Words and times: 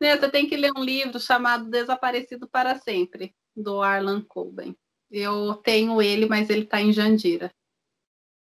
Né, 0.00 0.16
você 0.16 0.30
tem 0.30 0.48
que 0.48 0.56
ler 0.56 0.72
um 0.76 0.82
livro 0.82 1.18
chamado 1.18 1.68
Desaparecido 1.68 2.48
para 2.48 2.78
Sempre, 2.78 3.34
do 3.54 3.82
Arlan 3.82 4.22
Coben. 4.22 4.76
Eu 5.10 5.54
tenho 5.56 6.00
ele, 6.00 6.26
mas 6.26 6.48
ele 6.50 6.62
está 6.62 6.80
em 6.80 6.92
Jandira. 6.92 7.52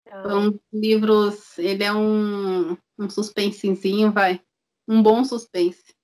Ah. 0.08 0.22
São 0.22 0.60
livros, 0.72 1.58
ele 1.58 1.84
é 1.84 1.92
um, 1.92 2.76
um 2.98 3.10
suspensezinho, 3.10 4.12
vai. 4.12 4.40
Um 4.86 5.02
bom 5.02 5.24
suspense. 5.24 5.94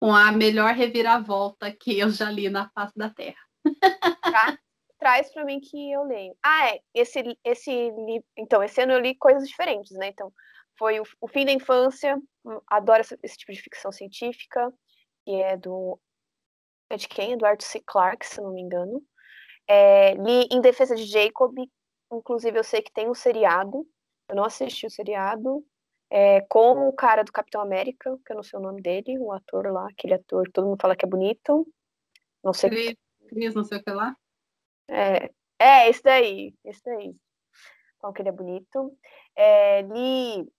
Com 0.00 0.14
a 0.14 0.32
melhor 0.32 0.74
reviravolta 0.74 1.72
que 1.72 1.98
eu 1.98 2.10
já 2.10 2.30
li 2.30 2.48
na 2.48 2.70
face 2.70 2.96
da 2.96 3.10
Terra. 3.10 3.40
Tá? 4.22 4.58
Traz 4.98 5.32
para 5.32 5.44
mim 5.44 5.60
que 5.60 5.90
eu 5.90 6.04
leio. 6.04 6.36
Ah, 6.42 6.68
é. 6.68 6.80
Esse, 6.94 7.36
esse 7.42 7.92
Então, 8.36 8.62
esse 8.62 8.80
ano 8.82 8.92
eu 8.92 9.00
li 9.00 9.14
coisas 9.14 9.48
diferentes, 9.48 9.92
né? 9.92 10.08
Então, 10.08 10.32
foi 10.80 10.98
o, 10.98 11.04
o 11.20 11.28
Fim 11.28 11.44
da 11.44 11.52
Infância, 11.52 12.18
adoro 12.66 13.02
esse, 13.02 13.18
esse, 13.22 13.36
tipo 13.36 13.52
de 13.52 13.60
ficção 13.60 13.92
científica, 13.92 14.72
que 15.22 15.32
é 15.32 15.54
do. 15.54 16.00
É 16.88 16.96
de 16.96 17.06
quem? 17.06 17.32
Eduardo 17.32 17.62
C. 17.62 17.82
Clarke, 17.86 18.26
se 18.26 18.40
não 18.40 18.54
me 18.54 18.62
engano. 18.62 19.02
É, 19.68 20.14
li 20.14 20.48
Em 20.50 20.60
Defesa 20.62 20.96
de 20.96 21.04
Jacob, 21.04 21.54
inclusive 22.10 22.58
eu 22.58 22.64
sei 22.64 22.80
que 22.80 22.90
tem 22.90 23.10
um 23.10 23.14
seriado, 23.14 23.86
eu 24.26 24.34
não 24.34 24.44
assisti 24.44 24.86
o 24.86 24.90
seriado, 24.90 25.62
é, 26.08 26.40
com 26.48 26.88
o 26.88 26.92
cara 26.94 27.22
do 27.22 27.30
Capitão 27.30 27.60
América, 27.60 28.18
que 28.24 28.32
eu 28.32 28.36
não 28.36 28.42
sei 28.42 28.58
o 28.58 28.62
nome 28.62 28.80
dele, 28.80 29.18
o 29.18 29.32
ator 29.32 29.70
lá, 29.70 29.86
aquele 29.86 30.14
ator 30.14 30.46
que 30.46 30.52
todo 30.52 30.66
mundo 30.66 30.80
fala 30.80 30.96
que 30.96 31.04
é 31.04 31.08
bonito. 31.08 31.68
Não 32.42 32.54
sei. 32.54 32.70
Cris, 32.70 32.94
Cris 33.28 33.54
não 33.54 33.64
sei 33.64 33.78
o 33.78 33.84
que 33.84 33.90
lá. 33.90 34.16
É, 34.88 35.30
é, 35.58 35.90
esse 35.90 36.02
daí, 36.02 36.54
esse 36.64 36.82
daí. 36.82 37.14
Então, 37.98 38.14
que 38.14 38.22
ele 38.22 38.30
é 38.30 38.32
bonito. 38.32 38.98
É, 39.36 39.82
li 39.82 40.50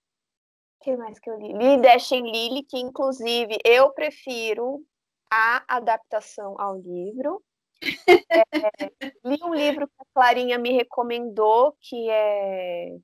que 0.82 0.98
mais 0.98 1.20
que 1.20 1.30
eu 1.30 1.38
li? 1.38 1.54
Li 1.54 1.82
Dash 1.82 2.12
em 2.12 2.24
Lily, 2.24 2.64
que 2.64 2.78
inclusive 2.78 3.58
eu 3.64 3.92
prefiro 3.92 4.84
a 5.32 5.64
adaptação 5.68 6.60
ao 6.60 6.78
livro. 6.80 7.42
É, 8.32 9.10
li 9.26 9.38
um 9.44 9.54
livro 9.54 9.88
que 9.88 9.94
a 10.00 10.06
Clarinha 10.14 10.58
me 10.60 10.72
recomendou, 10.72 11.76
que 11.82 12.10
é 12.10 12.96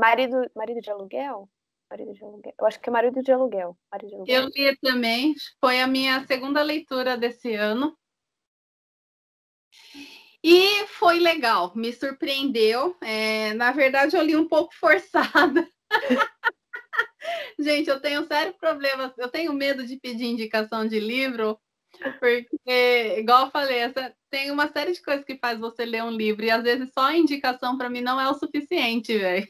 Marido, 0.00 0.50
Marido 0.54 0.80
de 0.80 0.90
Aluguel? 0.90 1.48
Marido 1.90 2.12
de 2.12 2.24
Aluguel. 2.24 2.54
Eu 2.58 2.66
acho 2.66 2.80
que 2.80 2.88
é 2.88 2.92
Marido 2.92 3.22
de 3.22 3.32
Aluguel. 3.32 3.76
Marido 3.92 4.08
de 4.08 4.14
Aluguel. 4.14 4.42
Eu 4.42 4.48
li 4.48 4.76
também, 4.78 5.34
foi 5.60 5.80
a 5.80 5.86
minha 5.86 6.24
segunda 6.26 6.62
leitura 6.62 7.16
desse 7.16 7.54
ano. 7.54 7.96
E 10.42 10.86
foi 10.86 11.18
legal, 11.18 11.72
me 11.74 11.92
surpreendeu. 11.92 12.96
É, 13.00 13.52
na 13.54 13.72
verdade, 13.72 14.16
eu 14.16 14.22
li 14.22 14.36
um 14.36 14.48
pouco 14.48 14.74
forçada. 14.74 15.68
Gente, 17.58 17.88
eu 17.88 18.00
tenho 18.00 18.26
sérios 18.26 18.56
problemas. 18.56 19.12
Eu 19.18 19.28
tenho 19.28 19.52
medo 19.52 19.86
de 19.86 19.96
pedir 19.96 20.26
indicação 20.26 20.86
de 20.86 20.98
livro, 21.00 21.58
porque, 22.18 23.16
igual 23.18 23.46
eu 23.46 23.50
falei, 23.50 23.78
essa, 23.78 24.14
tem 24.30 24.50
uma 24.50 24.68
série 24.68 24.92
de 24.92 25.02
coisas 25.02 25.24
que 25.24 25.38
faz 25.38 25.58
você 25.58 25.84
ler 25.84 26.02
um 26.02 26.10
livro, 26.10 26.44
e 26.44 26.50
às 26.50 26.62
vezes 26.62 26.90
só 26.92 27.06
a 27.06 27.16
indicação 27.16 27.78
para 27.78 27.90
mim 27.90 28.00
não 28.00 28.20
é 28.20 28.28
o 28.28 28.34
suficiente, 28.34 29.16
velho. 29.16 29.48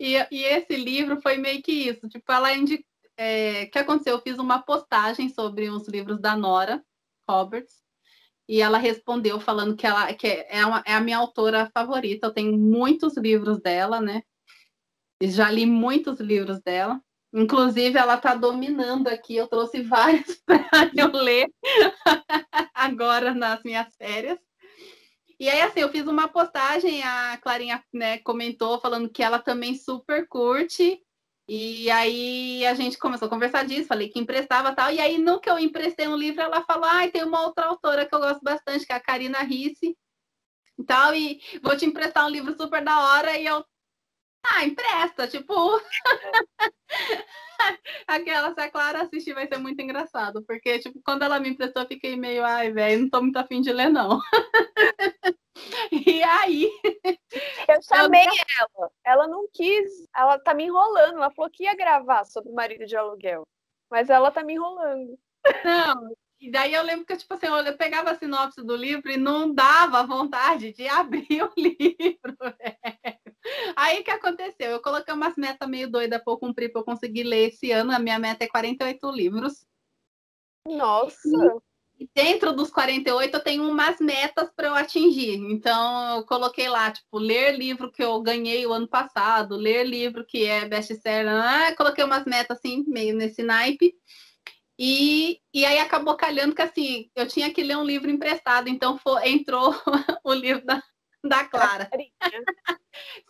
e, 0.00 0.14
e, 0.30 0.44
esse 0.44 0.76
livro 0.76 1.20
foi 1.20 1.36
meio 1.36 1.62
que 1.62 1.72
isso. 1.72 2.08
Tipo, 2.08 2.32
ela 2.32 2.54
indica. 2.54 2.84
É, 3.18 3.66
que 3.66 3.78
aconteceu? 3.78 4.14
Eu 4.14 4.20
fiz 4.20 4.38
uma 4.38 4.60
postagem 4.60 5.30
sobre 5.30 5.70
os 5.70 5.88
livros 5.88 6.20
da 6.20 6.36
Nora 6.36 6.84
Roberts. 7.28 7.82
E 8.48 8.60
ela 8.60 8.78
respondeu 8.78 9.40
falando 9.40 9.74
que 9.74 9.86
ela 9.86 10.12
que 10.14 10.26
é, 10.26 10.64
uma, 10.64 10.82
é 10.86 10.94
a 10.94 11.00
minha 11.00 11.18
autora 11.18 11.70
favorita. 11.72 12.26
Eu 12.26 12.32
tenho 12.32 12.56
muitos 12.56 13.16
livros 13.16 13.60
dela, 13.60 14.00
né? 14.00 14.22
Já 15.22 15.50
li 15.50 15.66
muitos 15.66 16.20
livros 16.20 16.60
dela. 16.60 17.00
Inclusive, 17.32 17.98
ela 17.98 18.14
está 18.14 18.34
dominando 18.34 19.08
aqui. 19.08 19.36
Eu 19.36 19.46
trouxe 19.46 19.82
vários 19.82 20.36
para 20.46 20.90
eu 20.96 21.10
ler 21.12 21.46
agora 22.74 23.34
nas 23.34 23.62
minhas 23.62 23.94
férias. 23.96 24.38
E 25.38 25.48
aí, 25.50 25.60
assim, 25.60 25.80
eu 25.80 25.90
fiz 25.90 26.06
uma 26.06 26.28
postagem, 26.28 27.02
a 27.02 27.36
Clarinha 27.36 27.84
né, 27.92 28.18
comentou, 28.20 28.80
falando 28.80 29.10
que 29.10 29.22
ela 29.22 29.38
também 29.38 29.74
super 29.74 30.26
curte. 30.28 30.98
E 31.48 31.90
aí 31.90 32.66
a 32.66 32.74
gente 32.74 32.98
começou 32.98 33.26
a 33.26 33.28
conversar 33.28 33.64
disso, 33.64 33.86
falei 33.86 34.08
que 34.08 34.18
emprestava 34.18 34.74
tal. 34.74 34.90
E 34.90 34.98
aí, 34.98 35.18
no 35.18 35.38
que 35.38 35.48
eu 35.48 35.58
emprestei 35.58 36.08
um 36.08 36.16
livro, 36.16 36.40
ela 36.40 36.62
falou: 36.62 36.86
ah, 36.86 37.08
tem 37.08 37.22
uma 37.22 37.42
outra 37.46 37.66
autora 37.66 38.06
que 38.06 38.14
eu 38.14 38.18
gosto 38.18 38.40
bastante, 38.42 38.86
que 38.86 38.92
é 38.92 38.96
a 38.96 39.00
Karina 39.00 39.42
Risse. 39.42 39.96
E 40.78 40.84
tal, 40.84 41.14
e 41.14 41.40
vou 41.62 41.76
te 41.76 41.86
emprestar 41.86 42.26
um 42.26 42.30
livro 42.30 42.54
super 42.56 42.82
da 42.82 42.98
hora. 42.98 43.38
E 43.38 43.46
eu 43.46 43.64
ah, 44.52 44.64
empresta, 44.64 45.26
tipo. 45.26 45.54
Aquela, 48.06 48.54
se 48.54 48.60
a 48.60 48.70
Clara 48.70 49.02
assistir, 49.02 49.34
vai 49.34 49.46
ser 49.46 49.58
muito 49.58 49.80
engraçado. 49.80 50.44
Porque, 50.44 50.78
tipo, 50.78 51.00
quando 51.04 51.22
ela 51.22 51.40
me 51.40 51.48
emprestou, 51.48 51.82
eu 51.82 51.88
fiquei 51.88 52.16
meio, 52.16 52.44
ai, 52.44 52.70
velho, 52.70 53.02
não 53.02 53.10
tô 53.10 53.22
muito 53.22 53.36
afim 53.36 53.60
de 53.60 53.72
ler, 53.72 53.88
não. 53.88 54.20
e 55.90 56.22
aí. 56.22 56.70
Eu 57.68 57.82
chamei 57.82 58.26
eu... 58.26 58.32
ela. 58.60 58.90
Ela 59.04 59.28
não 59.28 59.48
quis. 59.52 60.06
Ela 60.14 60.38
tá 60.38 60.54
me 60.54 60.64
enrolando. 60.64 61.16
Ela 61.16 61.30
falou 61.30 61.50
que 61.50 61.64
ia 61.64 61.74
gravar 61.74 62.24
sobre 62.24 62.50
o 62.50 62.54
marido 62.54 62.86
de 62.86 62.96
aluguel. 62.96 63.42
Mas 63.90 64.10
ela 64.10 64.30
tá 64.30 64.44
me 64.44 64.54
enrolando. 64.54 65.18
Não, 65.64 66.10
e 66.38 66.50
daí 66.50 66.74
eu 66.74 66.82
lembro 66.82 67.06
que, 67.06 67.16
tipo 67.16 67.32
assim, 67.34 67.46
eu 67.46 67.76
pegava 67.76 68.10
a 68.10 68.14
sinopse 68.14 68.62
do 68.62 68.76
livro 68.76 69.10
e 69.10 69.16
não 69.16 69.52
dava 69.52 70.02
vontade 70.04 70.72
de 70.72 70.86
abrir 70.88 71.42
o 71.42 71.52
livro, 71.56 72.36
velho. 72.40 72.95
Aí 73.74 74.02
que 74.02 74.10
aconteceu? 74.10 74.70
Eu 74.70 74.82
coloquei 74.82 75.12
umas 75.12 75.36
metas 75.36 75.68
meio 75.68 75.90
doidas 75.90 76.22
para 76.22 76.32
eu 76.32 76.38
cumprir, 76.38 76.70
para 76.70 76.80
eu 76.80 76.84
conseguir 76.84 77.24
ler 77.24 77.48
esse 77.48 77.70
ano. 77.72 77.92
A 77.92 77.98
minha 77.98 78.18
meta 78.18 78.44
é 78.44 78.48
48 78.48 79.10
livros. 79.10 79.66
Nossa! 80.66 81.28
E 81.98 82.08
dentro 82.14 82.52
dos 82.52 82.70
48 82.70 83.34
eu 83.34 83.42
tenho 83.42 83.68
umas 83.68 83.98
metas 83.98 84.50
para 84.54 84.68
eu 84.68 84.74
atingir. 84.74 85.36
Então 85.50 86.16
eu 86.16 86.26
coloquei 86.26 86.68
lá, 86.68 86.90
tipo, 86.90 87.18
ler 87.18 87.56
livro 87.56 87.90
que 87.90 88.02
eu 88.02 88.20
ganhei 88.20 88.66
o 88.66 88.72
ano 88.72 88.86
passado, 88.86 89.56
ler 89.56 89.84
livro 89.84 90.24
que 90.26 90.44
é 90.44 90.68
best-seller. 90.68 91.32
Ah, 91.32 91.74
coloquei 91.74 92.04
umas 92.04 92.24
metas 92.26 92.58
assim, 92.58 92.84
meio 92.86 93.16
nesse 93.16 93.42
naipe. 93.42 93.94
E, 94.78 95.40
e 95.54 95.64
aí 95.64 95.78
acabou 95.78 96.16
calhando 96.16 96.54
que 96.54 96.60
assim, 96.60 97.10
eu 97.16 97.26
tinha 97.26 97.52
que 97.52 97.62
ler 97.62 97.78
um 97.78 97.84
livro 97.84 98.10
emprestado, 98.10 98.68
então 98.68 98.98
foi, 98.98 99.30
entrou 99.30 99.74
o 100.22 100.34
livro 100.34 100.66
da, 100.66 100.82
da 101.28 101.44
Clara. 101.44 101.90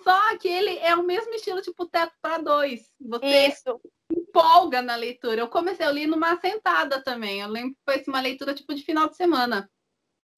Só 0.02 0.38
que 0.38 0.48
ele 0.48 0.78
é 0.78 0.94
o 0.94 1.02
mesmo 1.02 1.32
estilo, 1.34 1.60
tipo, 1.62 1.86
teto 1.86 2.14
para 2.20 2.38
dois. 2.38 2.92
Você 3.00 3.48
Isso. 3.48 3.80
empolga 4.10 4.80
na 4.82 4.94
leitura. 4.94 5.40
Eu 5.40 5.48
comecei 5.48 5.84
a 5.84 5.90
ler 5.90 6.06
numa 6.06 6.38
sentada 6.40 7.02
também. 7.02 7.40
Eu 7.40 7.48
lembro 7.48 7.74
que 7.74 7.80
foi 7.84 7.96
assim, 7.96 8.10
uma 8.10 8.20
leitura 8.20 8.54
tipo 8.54 8.74
de 8.74 8.82
final 8.82 9.08
de 9.08 9.16
semana. 9.16 9.70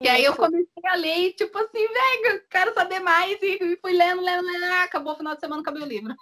E 0.00 0.04
Isso. 0.04 0.14
aí 0.14 0.24
eu 0.24 0.36
comecei 0.36 0.82
a 0.86 0.94
ler 0.94 1.18
e, 1.18 1.32
tipo 1.32 1.58
assim, 1.58 1.86
velho, 1.86 2.46
quero 2.48 2.72
saber 2.72 3.00
mais. 3.00 3.38
E 3.42 3.76
fui 3.80 3.92
lendo, 3.92 4.22
lendo, 4.22 4.46
lendo. 4.46 4.64
Ah, 4.64 4.84
acabou 4.84 5.12
o 5.12 5.16
final 5.16 5.34
de 5.34 5.40
semana, 5.40 5.60
acabei 5.60 5.82
o 5.82 5.86
livro. 5.86 6.14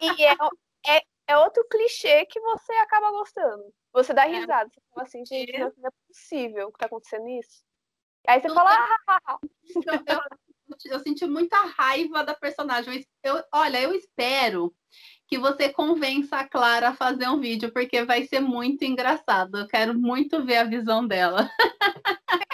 E 0.00 0.24
é, 0.24 0.36
é, 0.86 1.02
é 1.28 1.36
outro 1.38 1.66
clichê 1.68 2.24
que 2.26 2.40
você 2.40 2.72
acaba 2.74 3.10
gostando. 3.10 3.64
Você 3.92 4.12
dá 4.12 4.26
é. 4.26 4.38
risada, 4.38 4.70
você 4.72 4.80
fala 4.92 5.06
assim, 5.06 5.24
gente, 5.24 5.58
não 5.58 5.68
é 5.68 5.90
possível 6.08 6.72
que 6.72 6.78
tá 6.78 6.86
acontecendo 6.86 7.28
isso. 7.28 7.62
Aí 8.26 8.40
você 8.40 8.48
fala, 8.48 8.70
ah. 9.06 9.38
Então, 9.76 9.94
eu, 10.06 10.20
eu 10.84 11.00
senti 11.00 11.26
muita 11.26 11.56
raiva 11.76 12.24
da 12.24 12.34
personagem. 12.34 13.06
Eu, 13.22 13.42
olha, 13.52 13.80
eu 13.80 13.94
espero 13.94 14.74
que 15.26 15.38
você 15.38 15.72
convença 15.72 16.36
a 16.36 16.48
Clara 16.48 16.90
a 16.90 16.94
fazer 16.94 17.28
um 17.28 17.40
vídeo, 17.40 17.72
porque 17.72 18.04
vai 18.04 18.24
ser 18.24 18.40
muito 18.40 18.84
engraçado. 18.84 19.58
Eu 19.58 19.68
quero 19.68 19.94
muito 19.94 20.44
ver 20.44 20.58
a 20.58 20.64
visão 20.64 21.06
dela. 21.06 21.50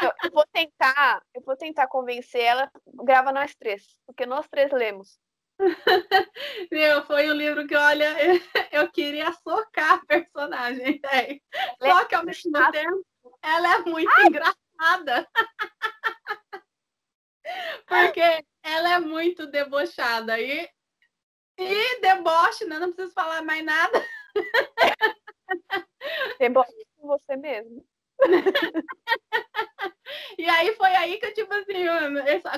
Eu, 0.02 0.12
eu 0.24 0.30
vou 0.30 0.44
tentar, 0.52 1.22
eu 1.34 1.42
vou 1.42 1.56
tentar 1.56 1.86
convencer 1.88 2.42
ela, 2.42 2.70
grava 3.04 3.32
nós 3.32 3.54
três, 3.54 3.96
porque 4.06 4.24
nós 4.26 4.46
três 4.48 4.70
lemos. 4.72 5.18
Meu, 6.72 7.04
foi 7.04 7.30
um 7.30 7.34
livro 7.34 7.66
que, 7.66 7.76
olha, 7.76 8.14
eu 8.72 8.90
queria 8.90 9.32
socar 9.32 9.94
a 9.94 10.06
personagem, 10.06 11.00
véio. 11.00 11.40
Só 11.82 12.04
que 12.04 12.14
ao 12.14 12.24
mesmo 12.24 12.70
tempo 12.70 13.04
ela 13.42 13.74
é 13.74 13.78
muito 13.80 14.10
Ai! 14.10 14.26
engraçada. 14.26 15.28
Porque 17.86 18.44
ela 18.62 18.94
é 18.94 18.98
muito 18.98 19.46
debochada. 19.46 20.40
E, 20.40 20.68
e 21.58 22.00
deboche, 22.00 22.64
né? 22.64 22.78
Não 22.78 22.92
preciso 22.92 23.12
falar 23.14 23.42
mais 23.42 23.64
nada. 23.64 24.06
Deboche 26.38 26.72
com 26.96 27.08
você 27.08 27.36
mesmo. 27.36 27.84
E 30.38 30.48
aí 30.48 30.74
foi 30.74 30.90
aí 30.96 31.18
que 31.18 31.26
eu, 31.26 31.34
tipo 31.34 31.52
assim, 31.52 31.74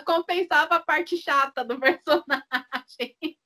compensava 0.04 0.76
a 0.76 0.80
parte 0.80 1.16
chata 1.16 1.64
do 1.64 1.78
personagem. 1.78 3.38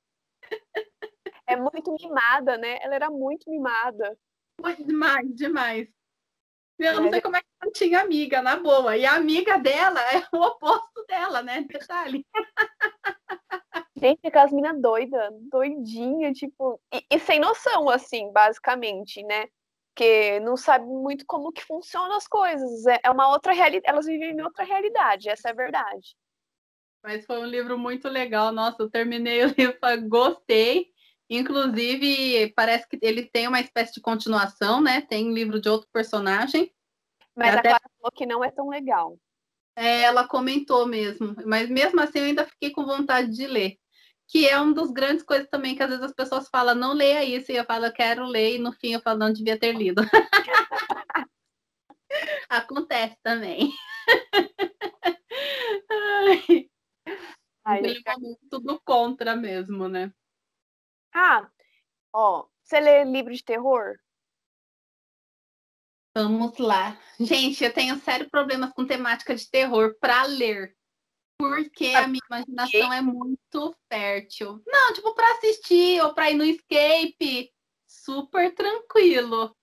É 1.45 1.55
muito 1.55 1.93
mimada, 1.93 2.57
né? 2.57 2.77
Ela 2.81 2.95
era 2.95 3.09
muito 3.09 3.49
mimada. 3.49 4.17
Muito 4.61 4.83
demais, 4.83 5.35
demais. 5.35 5.87
Eu 6.79 7.01
não 7.01 7.09
sei 7.09 7.21
como 7.21 7.35
é 7.35 7.41
amiga, 7.95 8.41
na 8.41 8.55
boa. 8.57 8.95
E 8.97 9.05
a 9.05 9.15
amiga 9.15 9.57
dela 9.57 9.99
é 10.13 10.23
o 10.33 10.41
oposto 10.41 11.05
dela, 11.07 11.41
né? 11.41 11.61
Detalhe. 11.61 12.25
Gente, 13.95 14.27
aquelas 14.27 14.51
minas 14.51 14.79
doidas, 14.79 15.33
doidinha, 15.51 16.31
tipo. 16.33 16.79
E, 16.93 17.03
e, 17.09 17.19
sem 17.19 17.39
noção, 17.39 17.89
assim, 17.89 18.31
basicamente, 18.31 19.23
né? 19.23 19.45
porque 19.97 20.39
não 20.41 20.55
sabe 20.55 20.85
muito 20.85 21.25
como 21.25 21.51
que 21.51 21.65
funcionam 21.65 22.15
as 22.15 22.27
coisas. 22.27 22.85
É, 22.85 22.99
é 23.03 23.09
uma 23.09 23.29
outra 23.29 23.51
realidade, 23.51 23.89
elas 23.89 24.05
vivem 24.05 24.29
em 24.29 24.41
outra 24.43 24.63
realidade, 24.63 25.27
essa 25.27 25.49
é 25.49 25.51
a 25.51 25.55
verdade. 25.55 26.15
Mas 27.03 27.25
foi 27.25 27.39
um 27.39 27.45
livro 27.45 27.79
muito 27.79 28.07
legal. 28.07 28.51
Nossa, 28.51 28.83
eu 28.83 28.91
terminei 28.91 29.43
o 29.43 29.47
livro, 29.57 29.75
gostei. 30.07 30.85
Inclusive, 31.27 32.53
parece 32.55 32.87
que 32.87 32.99
ele 33.01 33.25
tem 33.25 33.47
uma 33.47 33.59
espécie 33.59 33.93
de 33.95 34.01
continuação, 34.01 34.79
né? 34.79 35.01
Tem 35.01 35.27
um 35.27 35.33
livro 35.33 35.59
de 35.59 35.67
outro 35.67 35.89
personagem. 35.91 36.71
Mas 37.37 37.55
até... 37.55 37.69
a 37.69 37.79
Clara 37.79 37.91
falou 37.99 38.11
que 38.11 38.25
não 38.25 38.43
é 38.43 38.49
tão 38.49 38.67
legal. 38.67 39.19
É, 39.75 40.01
ela 40.01 40.27
comentou 40.27 40.87
mesmo. 40.87 41.35
Mas 41.45 41.69
mesmo 41.69 42.01
assim, 42.01 42.17
eu 42.17 42.25
ainda 42.25 42.47
fiquei 42.47 42.71
com 42.71 42.83
vontade 42.83 43.29
de 43.29 43.45
ler. 43.45 43.77
Que 44.27 44.47
é 44.49 44.59
uma 44.59 44.73
das 44.73 44.91
grandes 44.91 45.23
coisas 45.23 45.47
também 45.47 45.75
que 45.75 45.83
às 45.83 45.89
vezes 45.89 46.03
as 46.03 46.13
pessoas 46.13 46.49
falam, 46.49 46.73
não 46.73 46.93
leia 46.93 47.23
isso, 47.23 47.51
e 47.51 47.55
eu 47.55 47.63
falo, 47.63 47.85
eu 47.85 47.93
quero 47.93 48.25
ler, 48.25 48.55
e 48.55 48.59
no 48.59 48.73
fim 48.73 48.93
eu 48.93 49.01
falo, 49.01 49.19
não 49.19 49.31
devia 49.31 49.57
ter 49.57 49.71
lido. 49.73 50.01
Acontece 52.49 53.15
também. 53.21 53.71
Ai. 55.89 56.69
Ai, 57.63 57.81
eu... 57.85 58.37
tudo 58.49 58.81
contra 58.83 59.35
mesmo, 59.35 59.87
né? 59.87 60.11
Ah, 61.13 61.47
ó, 62.11 62.47
você 62.63 62.79
lê 62.79 63.03
livro 63.03 63.33
de 63.33 63.43
terror? 63.43 63.97
Vamos 66.17 66.57
lá. 66.57 66.99
Gente, 67.19 67.63
eu 67.63 67.71
tenho 67.71 67.95
sérios 67.99 68.27
problemas 68.27 68.73
com 68.73 68.87
temática 68.87 69.35
de 69.35 69.47
terror 69.47 69.95
para 69.99 70.23
ler. 70.23 70.75
Porque 71.37 71.89
a 71.89 72.07
minha 72.07 72.23
imaginação 72.27 72.91
é 72.91 73.01
muito 73.03 73.75
fértil. 73.87 74.59
Não, 74.65 74.93
tipo, 74.93 75.13
para 75.13 75.31
assistir 75.33 76.01
ou 76.01 76.15
para 76.15 76.31
ir 76.31 76.33
no 76.33 76.43
escape, 76.43 77.53
super 77.87 78.51
tranquilo. 78.55 79.55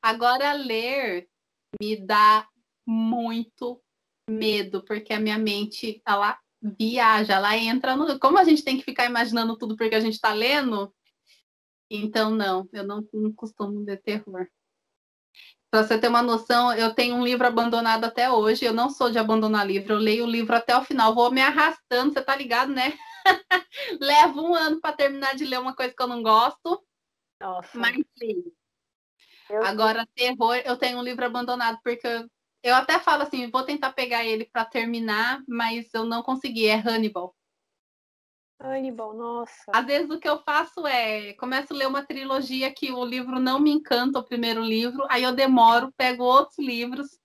Agora, 0.00 0.52
ler 0.52 1.28
me 1.82 1.96
dá 1.96 2.48
muito 2.86 3.82
medo, 4.30 4.84
porque 4.84 5.12
a 5.12 5.18
minha 5.18 5.36
mente, 5.36 6.00
ela 6.06 6.38
viaja, 6.62 7.34
ela 7.34 7.58
entra 7.58 7.96
no. 7.96 8.20
Como 8.20 8.38
a 8.38 8.44
gente 8.44 8.62
tem 8.62 8.78
que 8.78 8.84
ficar 8.84 9.06
imaginando 9.06 9.58
tudo 9.58 9.76
porque 9.76 9.96
a 9.96 10.00
gente 10.00 10.14
está 10.14 10.32
lendo, 10.32 10.94
então 11.90 12.30
não, 12.30 12.68
eu 12.72 12.86
não, 12.86 13.04
não 13.12 13.32
costumo 13.32 13.80
ler 13.80 14.00
terror. 14.00 14.46
Para 15.70 15.84
você 15.84 15.98
ter 15.98 16.08
uma 16.08 16.22
noção, 16.22 16.72
eu 16.72 16.94
tenho 16.94 17.14
um 17.14 17.24
livro 17.24 17.46
abandonado 17.46 18.04
até 18.04 18.30
hoje. 18.30 18.64
Eu 18.64 18.72
não 18.72 18.88
sou 18.88 19.10
de 19.10 19.18
abandonar 19.18 19.66
livro, 19.66 19.94
eu 19.94 19.98
leio 19.98 20.24
o 20.24 20.30
livro 20.30 20.56
até 20.56 20.76
o 20.76 20.84
final, 20.84 21.14
vou 21.14 21.30
me 21.30 21.42
arrastando, 21.42 22.12
você 22.12 22.22
tá 22.22 22.34
ligado, 22.34 22.72
né? 22.72 22.98
Levo 24.00 24.42
um 24.42 24.54
ano 24.54 24.80
para 24.80 24.96
terminar 24.96 25.34
de 25.36 25.44
ler 25.44 25.58
uma 25.58 25.74
coisa 25.74 25.94
que 25.94 26.02
eu 26.02 26.06
não 26.06 26.22
gosto. 26.22 26.82
Nossa. 27.40 27.78
Mas 27.78 27.96
sim. 28.18 28.44
Agora, 29.62 30.06
terror, 30.14 30.56
eu 30.64 30.76
tenho 30.76 30.98
um 30.98 31.02
livro 31.02 31.24
abandonado, 31.24 31.78
porque 31.82 32.06
eu, 32.06 32.28
eu 32.62 32.74
até 32.74 32.98
falo 32.98 33.22
assim, 33.22 33.50
vou 33.50 33.62
tentar 33.62 33.92
pegar 33.92 34.24
ele 34.24 34.44
para 34.44 34.64
terminar, 34.64 35.42
mas 35.46 35.92
eu 35.94 36.04
não 36.04 36.22
consegui, 36.22 36.66
é 36.66 36.74
Hannibal. 36.74 37.34
Hannibal, 38.60 39.14
nossa. 39.14 39.70
Às 39.72 39.86
vezes 39.86 40.10
o 40.10 40.18
que 40.18 40.28
eu 40.28 40.42
faço 40.42 40.84
é, 40.86 41.32
começo 41.34 41.72
a 41.72 41.76
ler 41.76 41.86
uma 41.86 42.04
trilogia 42.04 42.72
que 42.72 42.90
o 42.90 43.04
livro 43.04 43.38
não 43.38 43.60
me 43.60 43.70
encanta, 43.70 44.18
o 44.18 44.24
primeiro 44.24 44.60
livro, 44.60 45.06
aí 45.08 45.22
eu 45.22 45.32
demoro, 45.32 45.92
pego 45.96 46.24
outros 46.24 46.58
livros, 46.58 47.18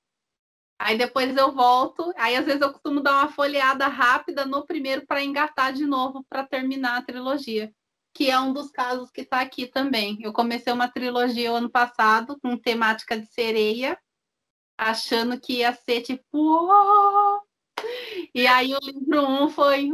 aí 0.77 0.95
depois 0.95 1.35
eu 1.35 1.51
volto, 1.51 2.13
aí 2.17 2.35
às 2.35 2.45
vezes 2.45 2.61
eu 2.61 2.71
costumo 2.71 3.01
dar 3.01 3.13
uma 3.13 3.29
folheada 3.29 3.87
rápida 3.87 4.45
no 4.45 4.65
primeiro 4.65 5.07
para 5.07 5.23
engatar 5.23 5.73
de 5.73 5.85
novo 5.87 6.23
para 6.29 6.45
terminar 6.45 6.97
a 6.97 7.03
trilogia, 7.03 7.73
que 8.13 8.29
é 8.29 8.39
um 8.39 8.53
dos 8.53 8.69
casos 8.69 9.09
que 9.09 9.21
está 9.21 9.41
aqui 9.41 9.65
também. 9.65 10.19
Eu 10.21 10.31
comecei 10.31 10.71
uma 10.71 10.87
trilogia 10.87 11.51
o 11.51 11.55
ano 11.55 11.69
passado 11.69 12.39
com 12.41 12.55
temática 12.55 13.19
de 13.19 13.25
sereia, 13.25 13.97
achando 14.77 15.39
que 15.39 15.59
ia 15.59 15.73
ser 15.73 16.01
tipo, 16.01 16.23
oh! 16.33 17.41
e 18.35 18.45
aí 18.45 18.73
o 18.75 18.79
livro 18.79 19.21
1 19.21 19.43
um 19.43 19.49
foi 19.49 19.91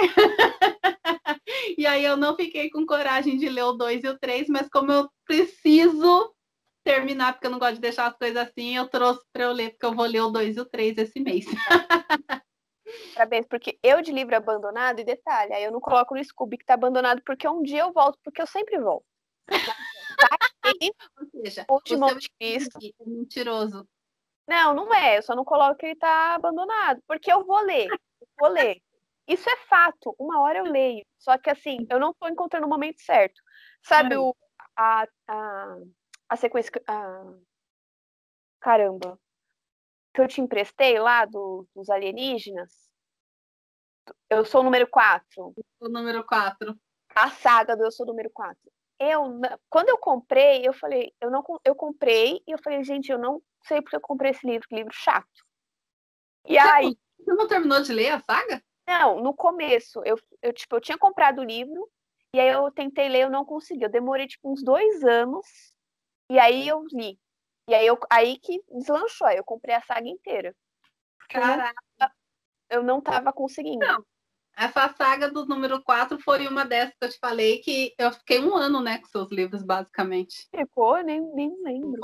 e 1.78 1.86
aí 1.86 2.04
eu 2.04 2.16
não 2.16 2.36
fiquei 2.36 2.70
com 2.70 2.86
coragem 2.86 3.36
de 3.36 3.48
ler 3.48 3.64
o 3.64 3.72
2 3.72 4.04
e 4.04 4.08
o 4.08 4.18
3, 4.18 4.48
mas 4.48 4.68
como 4.68 4.92
eu 4.92 5.10
preciso 5.24 6.34
terminar, 6.84 7.32
porque 7.32 7.46
eu 7.46 7.50
não 7.50 7.58
gosto 7.58 7.74
de 7.74 7.80
deixar 7.80 8.06
as 8.06 8.16
coisas 8.16 8.36
assim, 8.36 8.76
eu 8.76 8.88
trouxe 8.88 9.20
para 9.32 9.44
eu 9.44 9.52
ler, 9.52 9.70
porque 9.70 9.86
eu 9.86 9.94
vou 9.94 10.06
ler 10.06 10.20
o 10.20 10.30
2 10.30 10.56
e 10.56 10.60
o 10.60 10.64
3 10.64 10.98
esse 10.98 11.20
mês. 11.20 11.44
Parabéns, 13.14 13.46
porque 13.46 13.78
eu 13.82 14.02
de 14.02 14.10
livro 14.10 14.34
abandonado, 14.34 15.00
e 15.00 15.04
detalhe, 15.04 15.52
aí 15.52 15.62
eu 15.62 15.70
não 15.70 15.80
coloco 15.80 16.14
no 16.14 16.24
Scooby 16.24 16.58
que 16.58 16.64
tá 16.64 16.74
abandonado, 16.74 17.22
porque 17.24 17.46
um 17.46 17.62
dia 17.62 17.80
eu 17.80 17.92
volto, 17.92 18.18
porque 18.24 18.42
eu 18.42 18.46
sempre 18.46 18.78
volto. 18.78 19.04
Ou 21.14 21.26
seja, 21.44 21.66
o 21.68 21.80
Cristo. 22.38 22.78
É 22.78 23.04
mentiroso. 23.06 23.88
Não, 24.46 24.74
não 24.74 24.92
é. 24.92 25.18
Eu 25.18 25.22
só 25.22 25.34
não 25.34 25.44
coloco 25.44 25.76
que 25.76 25.86
ele 25.86 25.96
tá 25.96 26.34
abandonado, 26.34 27.00
porque 27.06 27.32
eu 27.32 27.44
vou 27.44 27.60
ler. 27.60 27.86
Eu 27.88 28.28
vou 28.38 28.48
ler. 28.48 28.80
Isso 29.30 29.48
é 29.48 29.56
fato. 29.68 30.12
Uma 30.18 30.40
hora 30.40 30.58
eu 30.58 30.64
leio. 30.64 31.06
Só 31.16 31.38
que 31.38 31.48
assim, 31.48 31.86
eu 31.88 32.00
não 32.00 32.10
estou 32.10 32.28
encontrando 32.28 32.66
o 32.66 32.68
momento 32.68 33.00
certo. 33.00 33.40
Sabe 33.80 34.16
o, 34.16 34.36
a, 34.76 35.06
a, 35.28 35.76
a 36.30 36.36
sequência. 36.36 36.72
A... 36.84 37.32
Caramba. 38.58 39.16
Que 40.12 40.20
eu 40.20 40.26
te 40.26 40.40
emprestei 40.40 40.98
lá 40.98 41.24
do, 41.26 41.64
dos 41.76 41.88
alienígenas? 41.88 42.90
Eu 44.28 44.44
sou 44.44 44.62
o 44.62 44.64
número 44.64 44.88
4. 44.88 45.54
O 45.78 45.88
número 45.88 46.26
4. 46.26 46.76
A 47.14 47.30
saga 47.30 47.76
do 47.76 47.84
Eu 47.84 47.92
sou 47.92 48.04
o 48.04 48.08
número 48.08 48.30
4. 48.30 48.58
Eu, 48.98 49.40
quando 49.68 49.90
eu 49.90 49.98
comprei, 49.98 50.66
eu 50.66 50.72
falei, 50.72 51.14
eu 51.20 51.30
não 51.30 51.44
eu 51.64 51.74
comprei 51.76 52.42
e 52.46 52.50
eu 52.50 52.58
falei, 52.58 52.82
gente, 52.82 53.10
eu 53.10 53.18
não 53.18 53.40
sei 53.62 53.80
porque 53.80 53.96
eu 53.96 54.00
comprei 54.00 54.32
esse 54.32 54.44
livro, 54.44 54.66
que 54.68 54.74
livro 54.74 54.92
chato. 54.92 55.46
E 56.44 56.54
você 56.54 56.58
aí. 56.58 56.98
Você 57.20 57.32
não 57.32 57.46
terminou 57.46 57.80
de 57.80 57.92
ler 57.92 58.10
a 58.10 58.20
saga? 58.20 58.62
Não, 58.90 59.22
no 59.22 59.32
começo, 59.32 60.02
eu, 60.04 60.18
eu, 60.42 60.52
tipo, 60.52 60.74
eu 60.74 60.80
tinha 60.80 60.98
comprado 60.98 61.38
o 61.38 61.44
livro, 61.44 61.88
e 62.34 62.40
aí 62.40 62.48
eu 62.48 62.72
tentei 62.72 63.08
ler, 63.08 63.22
eu 63.22 63.30
não 63.30 63.44
consegui. 63.44 63.84
Eu 63.84 63.88
demorei, 63.88 64.26
tipo, 64.26 64.50
uns 64.50 64.64
dois 64.64 65.04
anos, 65.04 65.46
e 66.28 66.40
aí 66.40 66.66
eu 66.66 66.84
li. 66.92 67.16
E 67.68 67.74
aí, 67.74 67.86
eu, 67.86 67.96
aí 68.10 68.36
que 68.36 68.60
deslanchou, 68.68 69.28
aí 69.28 69.36
eu 69.36 69.44
comprei 69.44 69.76
a 69.76 69.82
saga 69.82 70.08
inteira. 70.08 70.52
Caraca! 71.28 71.72
Eu 72.68 72.82
não 72.82 73.00
tava 73.00 73.32
conseguindo. 73.32 73.86
Não. 73.86 74.04
Essa 74.56 74.92
saga 74.92 75.30
do 75.30 75.46
número 75.46 75.80
4 75.84 76.18
foi 76.18 76.48
uma 76.48 76.64
dessas 76.64 76.92
que 76.98 77.04
eu 77.04 77.10
te 77.10 77.18
falei 77.20 77.58
que 77.60 77.94
eu 77.96 78.10
fiquei 78.10 78.40
um 78.40 78.56
ano, 78.56 78.80
né, 78.80 78.98
com 78.98 79.06
seus 79.06 79.30
livros, 79.30 79.62
basicamente. 79.62 80.48
Ficou? 80.52 81.00
Nem, 81.04 81.20
nem 81.32 81.54
lembro. 81.62 82.00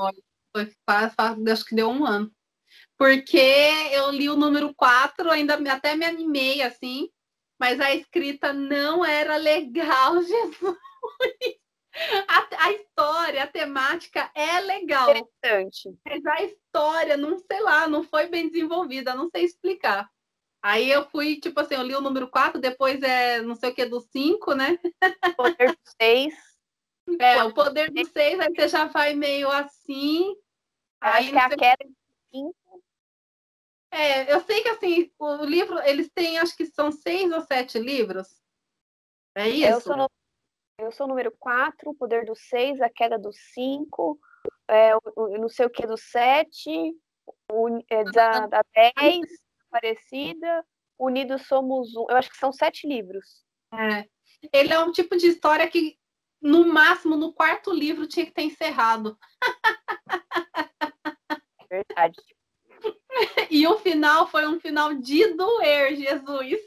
Foi, 0.55 0.65
foi, 0.65 1.51
acho 1.51 1.65
que 1.65 1.75
deu 1.75 1.89
um 1.89 2.05
ano 2.05 2.31
porque 2.97 3.71
eu 3.91 4.09
li 4.11 4.29
o 4.29 4.35
número 4.35 4.73
4, 4.73 5.29
ainda 5.29 5.55
até 5.71 5.95
me 5.95 6.05
animei 6.05 6.61
assim, 6.61 7.09
mas 7.59 7.79
a 7.79 7.93
escrita 7.93 8.51
não 8.53 9.05
era 9.05 9.37
legal, 9.37 10.21
Jesus. 10.23 10.77
A, 12.27 12.65
a, 12.65 12.71
história, 12.73 13.43
a 13.43 13.47
temática 13.47 14.31
é 14.35 14.59
legal. 14.59 15.09
Interessante. 15.09 15.97
Mas 16.05 16.25
a 16.25 16.43
história, 16.43 17.17
não 17.17 17.39
sei 17.39 17.59
lá, 17.61 17.87
não 17.87 18.03
foi 18.03 18.27
bem 18.27 18.49
desenvolvida, 18.49 19.15
não 19.15 19.29
sei 19.29 19.45
explicar. 19.45 20.07
Aí 20.61 20.91
eu 20.91 21.07
fui, 21.09 21.39
tipo 21.39 21.59
assim, 21.59 21.75
eu 21.75 21.83
li 21.83 21.95
o 21.95 22.01
número 22.01 22.29
4, 22.29 22.59
depois 22.59 23.01
é 23.01 23.41
não 23.41 23.55
sei 23.55 23.69
o 23.69 23.73
que 23.73 23.85
do 23.85 23.99
5, 23.99 24.53
né? 24.53 24.77
Poder 25.35 25.71
do 25.71 25.79
6. 26.01 26.33
É, 27.19 27.43
o 27.43 27.53
poder 27.53 27.89
do 27.89 28.05
6, 28.05 28.39
aí 28.39 28.53
você 28.53 28.67
já 28.67 28.85
vai 28.85 29.13
meio 29.13 29.49
assim. 29.49 30.35
Aí, 30.99 31.23
acho 31.23 31.31
que 31.31 31.37
é 31.37 31.41
a 31.41 31.49
queda 31.49 31.85
do 31.85 31.95
5. 32.31 32.55
É, 33.91 34.33
eu 34.33 34.41
sei 34.41 34.61
que 34.61 34.69
assim, 34.69 35.11
o 35.17 35.45
livro, 35.45 35.79
eles 35.79 36.09
têm, 36.09 36.37
acho 36.37 36.55
que 36.55 36.65
são 36.65 36.91
seis 36.91 37.31
ou 37.31 37.41
sete 37.41 37.79
livros. 37.79 38.27
É 39.35 39.47
isso? 39.47 39.71
Eu 39.71 39.81
sou, 39.81 39.97
no, 39.97 40.11
eu 40.79 40.91
sou 40.91 41.05
o 41.05 41.09
número 41.09 41.31
quatro, 41.37 41.91
o 41.91 41.95
poder 41.95 42.25
do 42.25 42.35
seis, 42.35 42.81
a 42.81 42.89
queda 42.89 43.17
do 43.17 43.31
cinco, 43.31 44.19
é, 44.67 44.95
o, 44.95 45.01
o, 45.15 45.37
não 45.37 45.49
sei 45.49 45.65
o 45.65 45.69
que 45.69 45.87
do 45.87 45.97
sete, 45.97 46.95
o, 47.51 47.79
é, 47.89 48.03
da, 48.05 48.47
da 48.47 48.61
dez, 48.73 49.25
parecida, 49.69 50.65
Unidos 50.99 51.47
Somos 51.47 51.95
Um. 51.95 52.05
Eu 52.09 52.17
acho 52.17 52.29
que 52.29 52.37
são 52.37 52.51
sete 52.51 52.87
livros. 52.87 53.45
É. 53.73 54.07
Ele 54.51 54.73
é 54.73 54.79
um 54.79 54.91
tipo 54.91 55.15
de 55.17 55.27
história 55.27 55.67
que, 55.69 55.97
no 56.41 56.65
máximo, 56.65 57.15
no 57.15 57.33
quarto 57.33 57.71
livro 57.71 58.07
tinha 58.07 58.25
que 58.25 58.31
ter 58.31 58.43
encerrado. 58.43 59.17
Verdade. 61.69 62.17
E 63.49 63.65
o 63.67 63.77
final 63.79 64.27
foi 64.27 64.47
um 64.47 64.59
final 64.59 64.93
de 64.93 65.33
doer, 65.33 65.95
Jesus. 65.95 66.59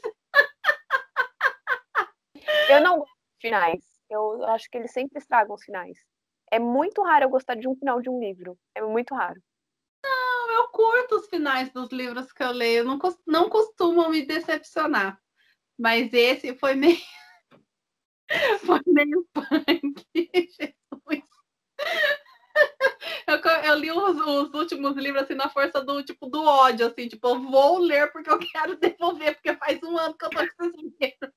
Eu 2.69 2.81
não 2.81 2.99
gosto 2.99 3.11
de 3.11 3.41
finais. 3.41 3.83
Eu 4.09 4.43
acho 4.45 4.69
que 4.69 4.77
eles 4.77 4.91
sempre 4.91 5.19
estragam 5.19 5.55
os 5.55 5.63
finais. 5.63 5.97
É 6.51 6.59
muito 6.59 7.01
raro 7.01 7.25
eu 7.25 7.29
gostar 7.29 7.55
de 7.55 7.67
um 7.67 7.75
final 7.75 8.01
de 8.01 8.09
um 8.09 8.19
livro. 8.19 8.57
É 8.75 8.81
muito 8.81 9.15
raro. 9.15 9.41
Não, 10.03 10.51
eu 10.51 10.67
curto 10.69 11.15
os 11.15 11.27
finais 11.27 11.71
dos 11.71 11.89
livros 11.91 12.31
que 12.33 12.43
eu 12.43 12.51
leio. 12.51 12.83
Não, 12.83 12.99
não 13.25 13.49
costumam 13.49 14.09
me 14.09 14.25
decepcionar. 14.25 15.19
Mas 15.77 16.11
esse 16.13 16.53
foi 16.55 16.75
meio. 16.75 16.97
foi 18.65 18.81
meio 18.87 19.25
punk, 19.33 20.05
Jesus. 20.13 21.29
Eu, 23.27 23.37
eu 23.37 23.75
li 23.75 23.91
os, 23.91 24.19
os, 24.19 24.53
últimos 24.53 24.95
livros 24.97 25.23
assim 25.23 25.35
na 25.35 25.49
força 25.49 25.81
do 25.81 26.03
tipo 26.03 26.27
do 26.27 26.43
ódio, 26.43 26.87
assim, 26.87 27.07
tipo, 27.07 27.27
eu 27.27 27.41
vou 27.41 27.77
ler 27.77 28.11
porque 28.11 28.29
eu 28.29 28.39
quero 28.39 28.75
devolver, 28.77 29.35
porque 29.35 29.55
faz 29.55 29.81
um 29.83 29.97
ano 29.97 30.15
que 30.17 30.25
eu 30.25 30.29
tô 30.29 30.37
com 30.37 30.65
esses 30.65 30.93
livros. 30.99 31.31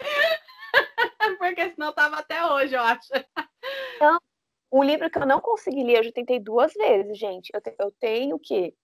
porque 1.38 1.70
senão 1.72 1.92
tava 1.92 2.16
até 2.16 2.44
hoje, 2.46 2.74
eu 2.74 2.80
acho. 2.80 3.08
Então, 3.96 4.18
um 4.72 4.82
livro 4.82 5.10
que 5.10 5.18
eu 5.18 5.26
não 5.26 5.40
consegui 5.40 5.82
ler, 5.82 5.98
eu 5.98 6.04
já 6.04 6.12
tentei 6.12 6.38
duas 6.38 6.72
vezes, 6.72 7.18
gente. 7.18 7.50
Eu, 7.52 7.60
te, 7.60 7.74
eu 7.78 7.90
tenho 7.98 8.36
o 8.36 8.40
quê? 8.40 8.74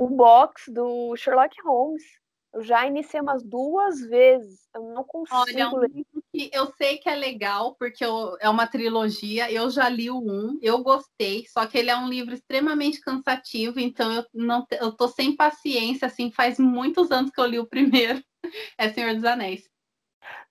O 0.00 0.08
box 0.08 0.70
do 0.70 1.14
Sherlock 1.16 1.60
Holmes. 1.62 2.21
Eu 2.52 2.62
já 2.62 2.86
iniciei 2.86 3.20
umas 3.20 3.42
duas 3.42 4.00
vezes. 4.00 4.68
Eu 4.74 4.82
não 4.92 5.02
consigo. 5.02 5.40
Olha, 5.40 5.70
um 5.70 5.84
livro 5.84 6.22
que 6.30 6.50
eu 6.52 6.66
sei 6.72 6.98
que 6.98 7.08
é 7.08 7.14
legal, 7.14 7.74
porque 7.76 8.04
eu, 8.04 8.36
é 8.40 8.48
uma 8.48 8.66
trilogia. 8.66 9.50
Eu 9.50 9.70
já 9.70 9.88
li 9.88 10.10
o 10.10 10.18
um, 10.18 10.58
eu 10.60 10.82
gostei, 10.82 11.46
só 11.46 11.66
que 11.66 11.78
ele 11.78 11.90
é 11.90 11.96
um 11.96 12.08
livro 12.08 12.34
extremamente 12.34 13.00
cansativo, 13.00 13.80
então 13.80 14.12
eu 14.12 14.26
não 14.34 14.66
eu 14.72 14.92
tô 14.92 15.08
sem 15.08 15.34
paciência, 15.34 16.06
assim, 16.06 16.30
faz 16.30 16.58
muitos 16.58 17.10
anos 17.10 17.30
que 17.30 17.40
eu 17.40 17.46
li 17.46 17.58
o 17.58 17.66
primeiro. 17.66 18.22
É 18.76 18.92
Senhor 18.92 19.14
dos 19.14 19.24
Anéis. 19.24 19.70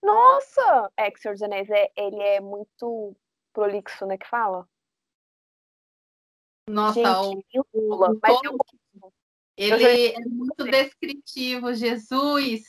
Nossa! 0.01 0.89
É 0.95 1.11
que 1.11 1.19
Senhor 1.19 1.33
dos 1.33 1.43
Anéis 1.43 1.69
é, 1.69 1.91
ele 1.97 2.21
é 2.21 2.39
muito 2.39 3.13
prolixo, 3.51 4.05
né? 4.05 4.17
Que 4.17 4.25
fala? 4.25 4.65
Nossa, 6.69 6.93
Gente, 6.93 7.59
o, 7.59 7.65
o, 7.73 7.95
o, 7.95 8.19
mas 8.21 8.43
eu 8.43 8.55
ele 9.57 10.07
é 10.07 10.19
muito 10.27 10.63
descritivo, 10.63 11.73
Jesus. 11.73 12.61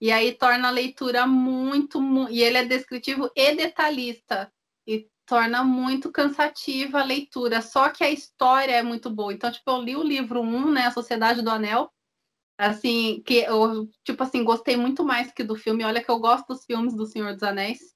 E 0.00 0.12
aí 0.12 0.32
torna 0.32 0.68
a 0.68 0.70
leitura 0.70 1.26
muito, 1.26 2.00
e 2.30 2.42
ele 2.42 2.58
é 2.58 2.64
descritivo 2.64 3.30
e 3.34 3.54
detalhista. 3.54 4.52
E 4.86 5.08
torna 5.24 5.64
muito 5.64 6.12
cansativa 6.12 7.00
a 7.00 7.04
leitura. 7.04 7.62
Só 7.62 7.88
que 7.90 8.04
a 8.04 8.10
história 8.10 8.72
é 8.72 8.82
muito 8.82 9.10
boa. 9.10 9.32
Então, 9.32 9.50
tipo, 9.50 9.70
eu 9.70 9.82
li 9.82 9.96
o 9.96 10.02
livro 10.02 10.40
1, 10.40 10.70
né, 10.70 10.86
A 10.86 10.90
Sociedade 10.90 11.42
do 11.42 11.50
Anel. 11.50 11.90
Assim, 12.58 13.22
que 13.26 13.40
eu, 13.40 13.86
tipo 14.02 14.22
assim, 14.22 14.42
gostei 14.42 14.76
muito 14.76 15.04
mais 15.04 15.30
que 15.32 15.44
do 15.44 15.56
filme. 15.56 15.84
Olha 15.84 16.02
que 16.02 16.10
eu 16.10 16.18
gosto 16.18 16.46
dos 16.46 16.64
filmes 16.64 16.94
do 16.94 17.06
Senhor 17.06 17.34
dos 17.34 17.42
Anéis. 17.42 17.94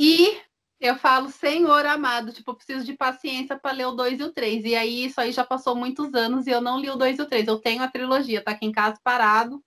E 0.00 0.40
eu 0.78 0.96
falo, 0.96 1.30
Senhor 1.30 1.86
amado, 1.86 2.32
tipo, 2.32 2.54
preciso 2.54 2.84
de 2.84 2.94
paciência 2.94 3.58
para 3.58 3.72
ler 3.72 3.86
o 3.86 3.92
2 3.92 4.20
e 4.20 4.22
o 4.24 4.32
3. 4.32 4.64
E 4.64 4.74
aí, 4.76 5.06
isso 5.06 5.20
aí 5.20 5.32
já 5.32 5.44
passou 5.44 5.74
muitos 5.74 6.12
anos 6.14 6.46
e 6.46 6.50
eu 6.50 6.60
não 6.60 6.78
li 6.78 6.90
o 6.90 6.96
2 6.96 7.18
e 7.18 7.22
o 7.22 7.28
3. 7.28 7.46
Eu 7.46 7.60
tenho 7.60 7.82
a 7.82 7.90
trilogia, 7.90 8.44
tá 8.44 8.50
aqui 8.50 8.66
em 8.66 8.72
casa 8.72 8.98
parado. 9.02 9.62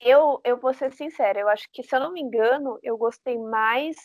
Eu, 0.00 0.40
eu 0.44 0.58
vou 0.58 0.74
ser 0.74 0.92
sincera, 0.92 1.38
eu 1.38 1.48
acho 1.48 1.68
que, 1.72 1.82
se 1.82 1.94
eu 1.94 2.00
não 2.00 2.12
me 2.12 2.20
engano, 2.20 2.78
eu 2.82 2.98
gostei 2.98 3.38
mais. 3.38 3.96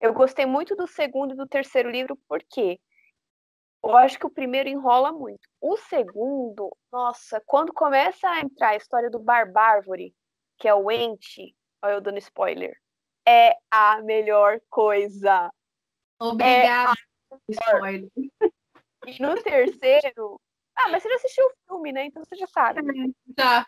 Eu 0.00 0.12
gostei 0.12 0.46
muito 0.46 0.76
do 0.76 0.86
segundo 0.86 1.32
e 1.32 1.36
do 1.36 1.46
terceiro 1.46 1.90
livro, 1.90 2.18
porque 2.28 2.78
eu 3.82 3.96
acho 3.96 4.18
que 4.18 4.26
o 4.26 4.30
primeiro 4.30 4.68
enrola 4.68 5.10
muito. 5.10 5.48
O 5.60 5.76
segundo, 5.76 6.76
nossa, 6.92 7.42
quando 7.46 7.72
começa 7.72 8.28
a 8.28 8.40
entrar 8.40 8.70
a 8.70 8.76
história 8.76 9.10
do 9.10 9.18
Barbárvore, 9.18 10.14
que 10.58 10.68
é 10.68 10.74
o 10.74 10.90
Ente, 10.90 11.54
olha 11.82 11.94
eu 11.94 12.00
dando 12.00 12.18
spoiler, 12.18 12.76
é 13.26 13.56
a 13.70 14.00
melhor 14.02 14.60
coisa. 14.70 15.50
Obrigada. 16.22 16.92
É. 17.50 18.52
E 19.08 19.20
no 19.20 19.42
terceiro. 19.42 20.40
Ah, 20.76 20.88
mas 20.88 21.02
você 21.02 21.08
já 21.08 21.14
assistiu 21.16 21.44
o 21.44 21.52
filme, 21.66 21.92
né? 21.92 22.06
Então 22.06 22.22
você 22.24 22.36
já 22.36 22.46
sabe. 22.46 22.80
Já. 23.36 23.66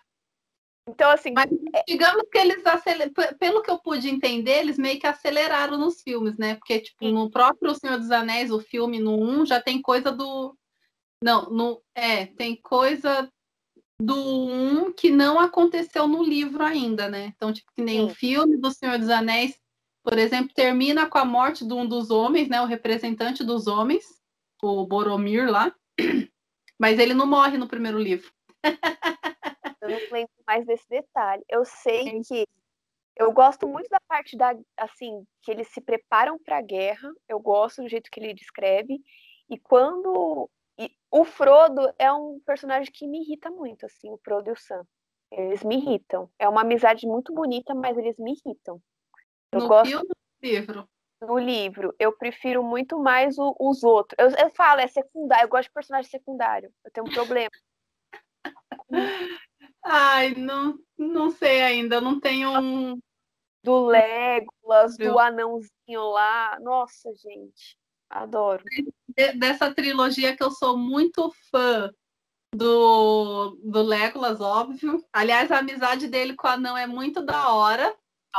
Então, 0.89 1.11
assim. 1.11 1.33
Mas, 1.33 1.51
é 1.75 1.83
digamos 1.89 2.25
que 2.31 2.39
eles 2.39 2.65
aceleram. 2.65 3.13
Pelo 3.39 3.63
que 3.63 3.71
eu 3.71 3.79
pude 3.79 4.09
entender, 4.09 4.61
eles 4.61 4.79
meio 4.79 5.01
que 5.01 5.07
aceleraram 5.07 5.77
nos 5.77 6.01
filmes, 6.03 6.37
né? 6.39 6.55
Porque, 6.55 6.81
tipo, 6.81 7.05
Sim. 7.05 7.13
no 7.13 7.31
próprio 7.31 7.75
Senhor 7.75 7.99
dos 7.99 8.11
Anéis, 8.11 8.51
o 8.51 8.61
filme 8.61 9.01
no 9.01 9.19
1, 9.21 9.47
já 9.47 9.61
tem 9.61 9.83
coisa 9.83 10.13
do. 10.13 10.57
Não, 11.23 11.51
no... 11.51 11.83
é, 11.95 12.27
tem 12.27 12.55
coisa 12.61 13.29
do 13.99 14.15
1 14.15 14.93
que 14.93 15.11
não 15.11 15.41
aconteceu 15.41 16.07
no 16.07 16.23
livro 16.23 16.63
ainda, 16.63 17.09
né? 17.09 17.33
Então, 17.35 17.53
tipo, 17.53 17.73
que 17.75 17.83
nem 17.83 18.01
Sim. 18.01 18.07
o 18.07 18.15
filme 18.15 18.57
do 18.57 18.71
Senhor 18.71 18.99
dos 18.99 19.09
Anéis 19.09 19.59
por 20.05 20.19
exemplo, 20.19 20.53
termina 20.55 21.09
com 21.09 21.17
a 21.17 21.25
morte 21.25 21.67
de 21.67 21.73
um 21.73 21.89
dos 21.89 22.11
homens, 22.11 22.49
né, 22.49 22.61
o 22.61 22.67
representante 22.67 23.43
dos 23.43 23.67
homens, 23.67 24.05
o 24.63 24.87
Boromir 24.87 25.51
lá, 25.51 25.75
mas 26.79 26.99
ele 26.99 27.15
não 27.15 27.27
morre 27.27 27.57
no 27.57 27.67
primeiro 27.67 27.99
livro. 27.99 28.31
Eu 29.81 29.91
não 29.91 29.99
lembro 30.11 30.33
mais 30.47 30.65
desse 30.65 30.89
detalhe. 30.89 31.45
Eu 31.47 31.63
sei 31.65 32.23
que 32.23 32.47
eu 33.17 33.31
gosto 33.33 33.69
muito 33.69 33.87
da 33.91 34.01
parte 34.09 34.35
da 34.35 34.57
assim 34.79 35.25
que 35.43 35.51
eles 35.51 35.69
se 35.69 35.81
preparam 35.81 36.39
para 36.39 36.57
a 36.57 36.63
guerra. 36.63 37.13
Eu 37.29 37.39
gosto 37.39 37.83
do 37.83 37.89
jeito 37.89 38.11
que 38.11 38.19
ele 38.19 38.33
descreve 38.33 38.99
e 39.51 39.59
quando 39.59 40.49
e 40.79 40.91
o 41.11 41.23
Frodo 41.25 41.93
é 41.99 42.11
um 42.11 42.41
personagem 42.47 42.91
que 42.91 43.07
me 43.07 43.21
irrita 43.21 43.51
muito, 43.51 43.85
assim, 43.85 44.11
o 44.11 44.19
Frodo 44.25 44.49
e 44.49 44.53
o 44.53 44.57
Sam. 44.57 44.87
Eles 45.31 45.63
me 45.63 45.77
irritam. 45.77 46.31
É 46.39 46.49
uma 46.49 46.63
amizade 46.63 47.07
muito 47.07 47.33
bonita, 47.33 47.75
mas 47.75 47.99
eles 47.99 48.17
me 48.19 48.33
irritam. 48.33 48.81
Eu 49.55 49.61
no 49.61 49.69
gosto... 49.69 49.89
filme 49.89 50.09
ou 50.09 50.17
no 50.43 50.49
livro? 50.49 50.89
No 51.23 51.39
livro, 51.39 51.95
eu 51.99 52.13
prefiro 52.13 52.63
muito 52.63 52.99
mais 52.99 53.39
o, 53.39 53.57
os 53.59 53.83
outros. 53.83 54.17
Eu, 54.19 54.31
eu 54.45 54.51
falo, 54.51 54.81
é 54.81 54.87
secundário, 54.87 55.45
eu 55.45 55.49
gosto 55.49 55.69
de 55.69 55.73
personagem 55.73 56.11
secundário. 56.11 56.71
Eu 56.85 56.91
tenho 56.91 57.07
um 57.07 57.11
problema. 57.11 57.51
Ai, 59.83 60.35
não, 60.35 60.79
não 60.99 61.31
sei 61.31 61.63
ainda, 61.63 61.97
eu 61.97 62.01
não 62.01 62.19
tenho 62.19 62.51
um. 62.61 62.99
Do 63.63 63.87
Legolas, 63.87 64.97
do 64.99 65.19
anãozinho 65.19 66.11
lá. 66.11 66.59
Nossa, 66.61 67.15
gente, 67.15 67.79
adoro. 68.11 68.65
Dessa 69.37 69.73
trilogia 69.73 70.37
que 70.37 70.43
eu 70.43 70.51
sou 70.51 70.77
muito 70.77 71.33
fã 71.51 71.91
do, 72.55 73.59
do 73.63 73.83
Legolas, 73.83 74.41
óbvio. 74.41 75.03
Aliás, 75.13 75.51
a 75.51 75.59
amizade 75.59 76.09
dele 76.09 76.35
com 76.35 76.47
o 76.47 76.51
anão 76.51 76.77
é 76.77 76.87
muito 76.87 77.23
da 77.23 77.53
hora. 77.53 77.97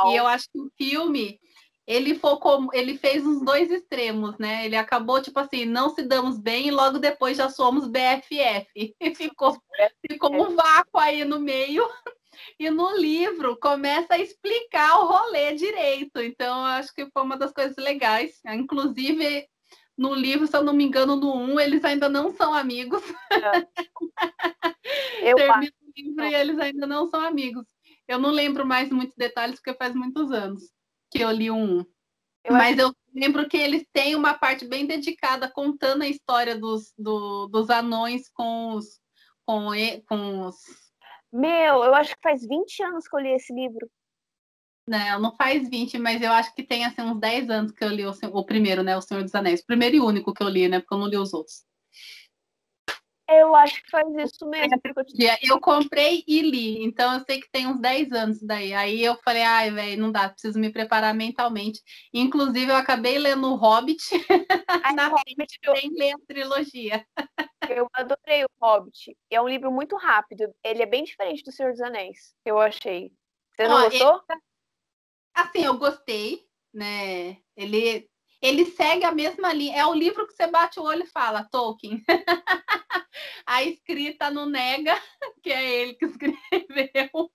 E 0.08 0.16
eu 0.16 0.26
acho 0.26 0.48
que 0.50 0.58
o 0.58 0.70
filme 0.76 1.40
ele 1.86 2.16
focou, 2.16 2.68
ele 2.72 2.98
fez 2.98 3.24
os 3.24 3.40
dois 3.42 3.70
extremos, 3.70 4.36
né? 4.38 4.64
Ele 4.64 4.76
acabou 4.76 5.22
tipo 5.22 5.38
assim, 5.38 5.64
não 5.64 5.88
se 5.90 6.02
damos 6.02 6.36
bem 6.36 6.66
e 6.66 6.70
logo 6.72 6.98
depois 6.98 7.36
já 7.36 7.48
somos 7.48 7.86
BFF. 7.86 8.66
E 8.74 8.94
ficou, 9.14 9.56
ficou 10.10 10.34
um 10.34 10.56
vácuo 10.56 10.98
aí 10.98 11.24
no 11.24 11.38
meio. 11.38 11.86
E 12.58 12.68
no 12.68 12.94
livro 12.98 13.58
começa 13.58 14.12
a 14.12 14.18
explicar 14.18 14.98
o 14.98 15.06
rolê 15.06 15.54
direito. 15.54 16.20
Então, 16.20 16.58
eu 16.58 16.64
acho 16.66 16.94
que 16.94 17.08
foi 17.10 17.22
uma 17.22 17.36
das 17.36 17.50
coisas 17.50 17.76
legais. 17.78 18.38
Inclusive, 18.46 19.48
no 19.96 20.14
livro, 20.14 20.46
se 20.46 20.54
eu 20.54 20.62
não 20.62 20.74
me 20.74 20.84
engano, 20.84 21.16
no 21.16 21.34
1, 21.34 21.60
eles 21.60 21.82
ainda 21.82 22.10
não 22.10 22.30
são 22.30 22.52
amigos. 22.52 23.02
É. 23.30 23.66
Eu 25.22 25.36
Termina 25.36 25.72
o 25.80 25.92
livro 25.96 26.24
e 26.24 26.34
eles 26.34 26.58
ainda 26.58 26.86
não 26.86 27.08
são 27.08 27.20
amigos. 27.20 27.64
Eu 28.08 28.18
não 28.18 28.30
lembro 28.30 28.64
mais 28.64 28.90
muitos 28.90 29.16
detalhes, 29.16 29.56
porque 29.56 29.74
faz 29.74 29.94
muitos 29.94 30.30
anos 30.30 30.62
que 31.10 31.20
eu 31.20 31.30
li 31.30 31.50
um. 31.50 31.84
Eu 32.44 32.52
Mas 32.52 32.78
acho... 32.78 32.88
eu 32.88 32.94
lembro 33.14 33.48
que 33.48 33.56
eles 33.56 33.86
têm 33.92 34.14
uma 34.14 34.34
parte 34.34 34.66
bem 34.66 34.86
dedicada 34.86 35.50
contando 35.50 36.02
a 36.02 36.08
história 36.08 36.56
dos, 36.56 36.92
do, 36.96 37.46
dos 37.48 37.70
anões 37.70 38.28
com 38.30 38.74
os, 38.74 39.00
com, 39.44 39.70
com 40.08 40.46
os. 40.46 40.56
Meu, 41.32 41.82
eu 41.82 41.94
acho 41.94 42.14
que 42.14 42.22
faz 42.22 42.46
20 42.46 42.82
anos 42.84 43.08
que 43.08 43.16
eu 43.16 43.20
li 43.20 43.30
esse 43.30 43.52
livro. 43.52 43.90
Não, 44.88 45.20
não 45.20 45.36
faz 45.36 45.68
20, 45.68 45.98
mas 45.98 46.22
eu 46.22 46.30
acho 46.30 46.54
que 46.54 46.62
tem 46.62 46.84
assim, 46.84 47.02
uns 47.02 47.18
10 47.18 47.50
anos 47.50 47.72
que 47.72 47.82
eu 47.82 47.88
li 47.88 48.06
o, 48.06 48.12
o 48.32 48.44
primeiro, 48.44 48.84
né? 48.84 48.96
O 48.96 49.00
Senhor 49.00 49.24
dos 49.24 49.34
Anéis. 49.34 49.60
O 49.60 49.66
primeiro 49.66 49.96
e 49.96 50.00
único 50.00 50.32
que 50.32 50.42
eu 50.42 50.48
li, 50.48 50.68
né? 50.68 50.78
Porque 50.78 50.94
eu 50.94 50.98
não 50.98 51.08
li 51.08 51.16
os 51.16 51.34
outros. 51.34 51.64
Eu 53.28 53.56
acho 53.56 53.82
que 53.82 53.90
faz 53.90 54.06
isso 54.14 54.46
mesmo. 54.46 54.80
Eu 55.42 55.60
comprei 55.60 56.22
e 56.28 56.42
li, 56.42 56.84
então 56.84 57.12
eu 57.12 57.24
sei 57.24 57.40
que 57.40 57.50
tem 57.50 57.66
uns 57.66 57.80
10 57.80 58.12
anos 58.12 58.40
daí. 58.40 58.72
Aí 58.72 59.02
eu 59.02 59.16
falei, 59.24 59.42
ai, 59.42 59.70
velho, 59.70 60.00
não 60.00 60.12
dá, 60.12 60.28
preciso 60.28 60.60
me 60.60 60.72
preparar 60.72 61.12
mentalmente. 61.12 61.82
Inclusive, 62.14 62.70
eu 62.70 62.76
acabei 62.76 63.18
lendo 63.18 63.48
o 63.48 63.56
Hobbit. 63.56 64.02
Ai, 64.68 64.92
Na 64.94 65.08
Hobbit 65.08 65.58
eu 65.62 65.72
nem 65.72 65.90
ler 65.90 66.12
a 66.12 66.18
trilogia. 66.26 67.06
Eu 67.68 67.88
adorei 67.92 68.44
o 68.44 68.48
Hobbit. 68.62 69.16
É 69.28 69.40
um 69.40 69.48
livro 69.48 69.72
muito 69.72 69.96
rápido. 69.96 70.54
Ele 70.62 70.82
é 70.82 70.86
bem 70.86 71.02
diferente 71.02 71.42
do 71.42 71.50
Senhor 71.50 71.72
dos 71.72 71.80
Anéis, 71.80 72.32
eu 72.44 72.60
achei. 72.60 73.10
Você 73.56 73.66
não 73.66 73.76
Ó, 73.76 73.84
gostou? 73.84 74.22
Ele... 74.30 74.40
Assim, 75.34 75.64
eu 75.64 75.76
gostei, 75.76 76.46
né? 76.72 77.38
Ele 77.56 78.08
ele 78.46 78.64
segue 78.64 79.04
a 79.04 79.12
mesma 79.12 79.52
linha. 79.52 79.78
É 79.78 79.86
o 79.86 79.94
livro 79.94 80.26
que 80.26 80.32
você 80.32 80.46
bate 80.46 80.78
o 80.78 80.84
olho 80.84 81.02
e 81.02 81.08
fala, 81.08 81.48
Tolkien. 81.50 82.02
a 83.44 83.64
escrita 83.64 84.30
não 84.30 84.46
nega 84.46 84.94
que 85.42 85.50
é 85.50 85.82
ele 85.82 85.94
que 85.94 86.04
escreveu. 86.06 87.32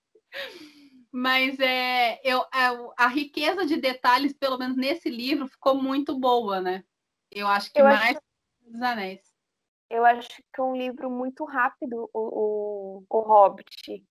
Mas 1.12 1.60
é, 1.60 2.22
eu, 2.24 2.40
a, 2.54 3.06
a, 3.06 3.08
riqueza 3.08 3.66
de 3.66 3.76
detalhes, 3.76 4.32
pelo 4.32 4.58
menos 4.58 4.78
nesse 4.78 5.10
livro, 5.10 5.50
ficou 5.50 5.76
muito 5.76 6.18
boa, 6.18 6.62
né? 6.62 6.86
Eu 7.30 7.48
acho 7.48 7.72
que 7.74 7.82
eu 7.82 7.84
mais 7.84 8.16
acho... 8.16 8.22
dos 8.62 8.82
Anéis. 8.82 9.22
Eu 9.90 10.06
acho 10.06 10.30
que 10.30 10.62
é 10.62 10.64
um 10.64 10.74
livro 10.74 11.12
muito 11.12 11.44
rápido, 11.44 12.10
o, 12.14 13.04
o, 13.04 13.04
o 13.10 13.20
Hobbit. 13.20 14.06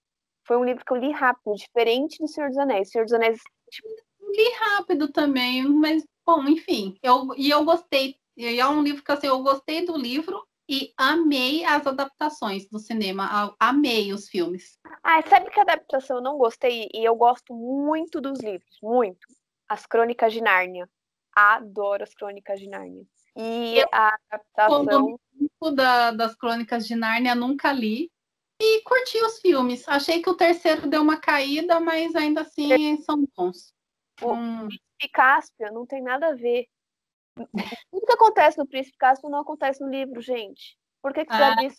Foi 0.47 0.59
um 0.59 0.65
livro 0.65 0.85
que 0.85 0.93
eu 0.93 0.99
li 0.99 1.11
rápido, 1.11 1.55
diferente 1.55 2.19
do 2.19 2.29
Senhor 2.29 2.49
dos 2.49 2.59
Anéis. 2.59 2.91
Senhor 2.91 3.05
dos 3.05 3.15
Anéis. 3.15 3.41
Tipo... 3.71 3.89
Li 4.33 4.53
rápido 4.59 5.11
também, 5.11 5.65
mas 5.67 6.05
Bom, 6.31 6.47
enfim, 6.47 6.97
eu, 7.03 7.35
e 7.37 7.51
eu 7.51 7.65
gostei 7.65 8.17
E 8.37 8.61
é 8.61 8.69
um 8.69 8.85
livro 8.85 9.03
que 9.03 9.11
assim, 9.11 9.27
eu 9.27 9.43
gostei 9.43 9.85
do 9.85 9.97
livro 9.97 10.47
e 10.69 10.95
amei 10.97 11.65
as 11.65 11.85
adaptações 11.85 12.69
do 12.69 12.79
cinema. 12.79 13.53
Amei 13.59 14.13
os 14.13 14.29
filmes. 14.29 14.79
Ah, 15.03 15.21
sabe 15.29 15.51
que 15.51 15.59
adaptação 15.59 16.19
eu 16.19 16.23
não 16.23 16.39
gostei 16.39 16.89
e 16.95 17.05
eu 17.05 17.17
gosto 17.17 17.53
muito 17.53 18.21
dos 18.21 18.39
livros, 18.39 18.79
muito. 18.81 19.27
As 19.69 19.85
Crônicas 19.85 20.33
de 20.33 20.41
Nárnia. 20.41 20.89
Adoro 21.35 22.05
as 22.05 22.15
Crônicas 22.15 22.61
de 22.61 22.69
Nárnia. 22.69 23.05
E 23.37 23.79
eu, 23.79 23.89
a 23.91 24.17
adaptação. 24.31 25.19
Da, 25.75 26.13
das 26.13 26.37
Crônicas 26.37 26.87
de 26.87 26.95
Nárnia 26.95 27.35
nunca 27.35 27.73
li. 27.73 28.09
E 28.63 28.83
curti 28.83 29.21
os 29.25 29.41
filmes. 29.41 29.83
Achei 29.89 30.23
que 30.23 30.31
o 30.31 30.37
terceiro 30.37 30.89
deu 30.89 31.03
uma 31.03 31.17
caída, 31.17 31.81
mas 31.81 32.15
ainda 32.15 32.43
assim 32.43 33.03
são 33.03 33.27
bons. 33.37 33.75
O 34.23 34.33
hum. 34.33 34.69
Príncipe 34.69 35.09
Cáspio 35.13 35.73
não 35.73 35.87
tem 35.87 36.03
nada 36.03 36.29
a 36.29 36.35
ver. 36.35 36.67
Tudo 37.91 38.07
que 38.07 38.13
acontece 38.13 38.59
no 38.59 38.67
Príncipe 38.67 38.99
Cáspio 38.99 39.31
não 39.31 39.41
acontece 39.41 39.81
no 39.81 39.91
livro, 39.91 40.21
gente. 40.21 40.77
Por 41.03 41.13
que, 41.13 41.25
que 41.25 41.35
você 41.35 41.43
ah, 41.43 41.55
disse? 41.57 41.77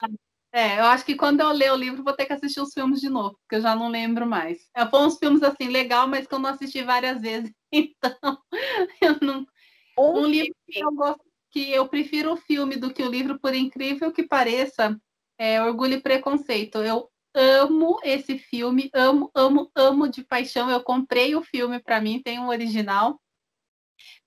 É, 0.53 0.79
eu 0.79 0.86
acho 0.86 1.05
que 1.05 1.15
quando 1.15 1.39
eu 1.39 1.51
ler 1.51 1.71
o 1.71 1.77
livro, 1.77 2.03
vou 2.03 2.13
ter 2.13 2.25
que 2.25 2.33
assistir 2.33 2.60
os 2.60 2.74
filmes 2.74 3.00
de 3.00 3.10
novo, 3.10 3.38
porque 3.41 3.55
eu 3.55 3.62
já 3.62 3.75
não 3.75 3.88
lembro 3.88 4.25
mais. 4.25 4.69
É, 4.75 4.86
foram 4.86 5.07
uns 5.07 5.17
filmes 5.17 5.41
assim, 5.43 5.69
legal, 5.69 6.07
mas 6.07 6.27
que 6.27 6.33
eu 6.33 6.39
não 6.39 6.50
assisti 6.50 6.83
várias 6.83 7.21
vezes. 7.21 7.51
Então, 7.74 8.38
eu 9.01 9.17
não. 9.21 9.48
Um, 9.98 10.24
um 10.24 10.25
livro 10.25 10.53
que 10.67 10.79
eu, 10.79 10.91
gosto, 10.91 11.24
que 11.51 11.71
eu 11.71 11.88
prefiro 11.88 12.33
o 12.33 12.38
filme 12.38 12.75
do 12.75 12.93
que 12.93 13.01
o 13.01 13.10
livro, 13.10 13.39
por 13.39 13.53
incrível 13.53 14.12
que 14.12 14.24
pareça, 14.24 15.00
é 15.38 15.62
Orgulho 15.63 15.93
e 15.93 16.01
Preconceito. 16.01 16.79
Eu 16.79 17.10
amo 17.33 18.00
esse 18.03 18.38
filme, 18.38 18.89
amo, 18.93 19.31
amo, 19.35 19.71
amo 19.75 20.07
de 20.07 20.23
paixão. 20.23 20.69
Eu 20.69 20.83
comprei 20.83 21.35
o 21.35 21.43
filme 21.43 21.79
para 21.79 22.01
mim, 22.01 22.21
tem 22.21 22.39
um 22.39 22.50
original. 22.50 23.19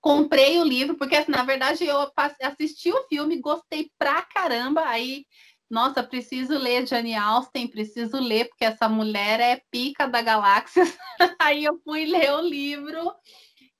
Comprei 0.00 0.58
o 0.58 0.64
livro, 0.64 0.96
porque 0.96 1.16
assim, 1.16 1.32
na 1.32 1.42
verdade 1.42 1.84
eu 1.84 2.10
assisti 2.42 2.92
o 2.92 3.04
filme, 3.08 3.40
gostei 3.40 3.90
pra 3.98 4.22
caramba. 4.22 4.86
Aí 4.86 5.24
nossa, 5.70 6.02
preciso 6.02 6.58
ler 6.58 6.86
Jane 6.86 7.14
Austen, 7.14 7.66
preciso 7.66 8.18
ler, 8.18 8.48
porque 8.48 8.64
essa 8.64 8.88
mulher 8.88 9.40
é 9.40 9.62
pica 9.70 10.06
da 10.06 10.22
galáxia. 10.22 10.84
Aí 11.40 11.64
eu 11.64 11.80
fui 11.82 12.04
ler 12.04 12.32
o 12.32 12.40
livro 12.40 13.12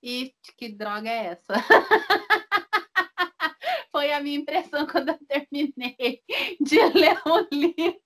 e 0.01 0.33
que 0.57 0.69
droga 0.69 1.09
é 1.09 1.27
essa? 1.27 1.53
Foi 3.91 4.11
a 4.11 4.19
minha 4.19 4.37
impressão 4.37 4.85
quando 4.85 5.09
eu 5.09 5.19
terminei 5.25 6.21
de 6.59 6.79
ler 6.93 7.17
o 7.25 7.47
livro. 7.49 8.04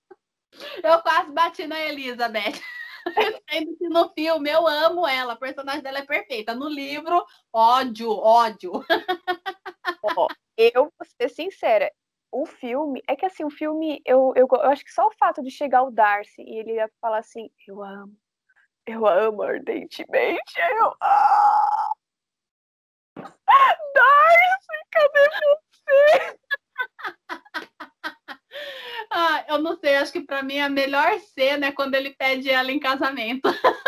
Eu 0.82 1.00
quase 1.02 1.30
bati 1.32 1.66
na 1.66 1.80
Elizabeth. 1.80 2.60
Sendo 3.50 3.76
que 3.76 3.88
no 3.88 4.10
filme 4.10 4.50
eu 4.50 4.66
amo 4.66 5.06
ela, 5.06 5.32
a 5.32 5.36
personagem 5.36 5.82
dela 5.82 5.98
é 5.98 6.06
perfeita. 6.06 6.54
No 6.54 6.68
livro, 6.68 7.24
ódio, 7.52 8.10
ódio. 8.10 8.72
Eu 10.56 10.92
vou 10.98 11.06
ser 11.18 11.30
sincera, 11.30 11.90
o 12.30 12.44
filme, 12.44 13.02
é 13.08 13.16
que 13.16 13.24
assim, 13.24 13.44
o 13.44 13.50
filme, 13.50 14.02
eu, 14.04 14.32
eu, 14.36 14.46
eu 14.50 14.70
acho 14.70 14.84
que 14.84 14.92
só 14.92 15.06
o 15.06 15.12
fato 15.12 15.42
de 15.42 15.50
chegar 15.50 15.82
o 15.82 15.90
Darcy 15.90 16.42
e 16.42 16.58
ele 16.58 16.86
falar 17.00 17.18
assim, 17.18 17.50
eu 17.66 17.82
amo, 17.82 18.14
eu 18.86 19.06
amo 19.06 19.42
ardentemente, 19.42 20.60
eu 20.78 20.94
ah! 21.00 21.92
Darcy, 23.94 24.76
cadê 24.90 25.28
você? 25.30 26.38
Ah, 29.10 29.44
eu 29.48 29.58
não 29.58 29.76
sei, 29.76 29.96
acho 29.96 30.12
que 30.12 30.20
para 30.20 30.42
mim 30.42 30.60
a 30.60 30.68
melhor 30.68 31.18
cena 31.20 31.66
é 31.66 31.72
quando 31.72 31.96
ele 31.96 32.14
pede 32.14 32.48
ela 32.48 32.70
em 32.70 32.78
casamento. 32.78 33.48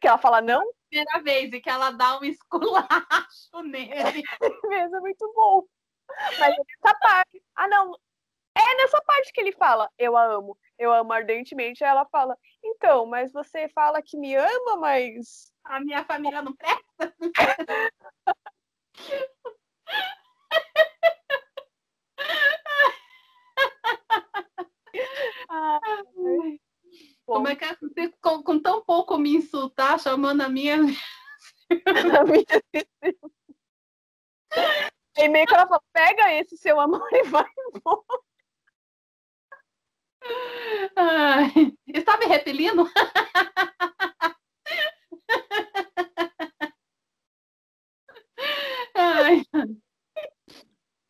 que 0.00 0.08
ela 0.08 0.18
fala 0.18 0.40
não? 0.40 0.62
Primeira 0.88 1.22
vez, 1.22 1.52
e 1.52 1.60
que 1.60 1.70
ela 1.70 1.92
dá 1.92 2.18
um 2.18 2.24
esculacho 2.24 3.62
nele. 3.64 4.24
Mesmo, 4.64 4.96
é 4.96 5.00
muito 5.00 5.32
bom. 5.34 5.64
Mas 6.38 6.54
é 6.54 6.56
nessa 6.56 6.98
parte. 6.98 7.42
Ah, 7.54 7.68
não. 7.68 7.94
É 8.56 8.76
nessa 8.78 9.00
parte 9.02 9.32
que 9.32 9.40
ele 9.40 9.52
fala, 9.52 9.88
eu 9.96 10.16
a 10.16 10.24
amo, 10.24 10.58
eu 10.76 10.92
amo 10.92 11.12
ardentemente. 11.12 11.84
Aí 11.84 11.90
ela 11.90 12.04
fala, 12.06 12.36
então, 12.64 13.06
mas 13.06 13.32
você 13.32 13.68
fala 13.68 14.02
que 14.02 14.16
me 14.16 14.34
ama, 14.34 14.76
mas. 14.80 15.52
A 15.64 15.78
minha 15.78 16.04
família 16.04 16.42
não 16.42 16.56
presta. 16.56 16.82
Ai. 25.50 26.60
Como 27.26 27.48
é 27.48 27.56
que 27.56 27.64
é? 27.64 27.76
Você, 27.76 28.12
com, 28.20 28.42
com, 28.42 28.60
tão 28.60 28.84
pouco 28.84 29.16
me 29.18 29.36
insultar, 29.36 29.98
chamando 29.98 30.42
a 30.42 30.48
minha. 30.48 30.76
a 30.76 32.24
minha 32.24 32.44
E 35.16 35.28
meio 35.28 35.46
que 35.46 35.54
ela 35.54 35.66
fala: 35.66 35.82
pega 35.92 36.32
esse 36.34 36.56
seu 36.56 36.80
amor 36.80 37.06
e 37.12 37.22
vai 37.24 37.44
embora. 37.74 38.02
Ai, 40.96 41.72
está 41.86 42.16
me 42.18 42.26
repelindo? 42.26 42.84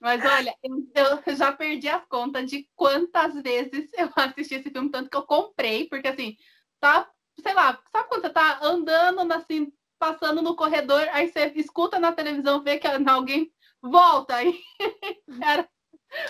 Mas 0.00 0.24
olha, 0.24 0.56
eu, 0.94 1.36
já 1.36 1.52
perdi 1.52 1.88
as 1.88 2.04
contas 2.06 2.50
de 2.50 2.66
quantas 2.74 3.34
vezes 3.42 3.90
eu 3.98 4.10
assisti 4.16 4.54
esse 4.54 4.70
filme, 4.70 4.90
tanto 4.90 5.10
que 5.10 5.16
eu 5.16 5.22
comprei, 5.22 5.86
porque 5.88 6.08
assim, 6.08 6.36
tá, 6.80 7.08
sei 7.38 7.52
lá, 7.52 7.78
sabe 7.92 8.08
quando 8.08 8.22
você 8.22 8.30
tá 8.30 8.60
andando 8.62 9.30
assim, 9.32 9.70
passando 9.98 10.40
no 10.40 10.56
corredor, 10.56 11.06
aí 11.12 11.28
você 11.28 11.52
escuta 11.54 11.98
na 11.98 12.12
televisão, 12.12 12.62
vê 12.62 12.78
que 12.78 12.86
alguém 12.86 13.52
volta, 13.82 14.36
aí 14.36 14.58
era 15.42 15.68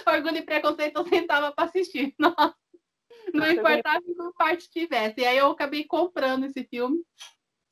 orgulho 0.07 0.39
e 0.39 0.43
preconceito, 0.43 0.97
eu 0.97 1.09
sentava 1.09 1.53
para 1.53 1.65
assistir. 1.65 2.13
Nossa, 2.19 2.57
não 3.33 3.51
importava 3.51 4.03
que 4.03 4.15
parte 4.37 4.71
tivesse. 4.71 5.21
E 5.21 5.25
aí 5.25 5.39
eu 5.39 5.51
acabei 5.51 5.85
comprando 5.85 6.45
esse 6.45 6.65
filme. 6.65 7.01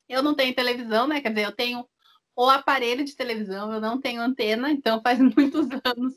Eu 0.07 0.23
não 0.23 0.33
tenho 0.33 0.55
televisão, 0.55 1.07
né? 1.07 1.21
Quer 1.21 1.29
dizer, 1.29 1.45
eu 1.45 1.51
tenho 1.51 1.87
o 2.35 2.49
aparelho 2.49 3.03
de 3.03 3.15
televisão, 3.15 3.71
eu 3.73 3.81
não 3.81 3.99
tenho 3.99 4.21
antena, 4.21 4.71
então 4.71 5.01
faz 5.01 5.19
muitos 5.35 5.67
anos 5.83 6.13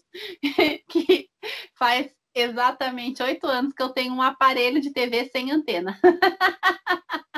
que 0.89 1.29
faz 1.75 2.13
exatamente 2.35 3.23
oito 3.23 3.47
anos 3.47 3.73
que 3.75 3.83
eu 3.83 3.91
tenho 3.91 4.15
um 4.15 4.23
aparelho 4.23 4.81
de 4.81 4.91
TV 4.91 5.27
sem 5.27 5.51
antena. 5.51 5.99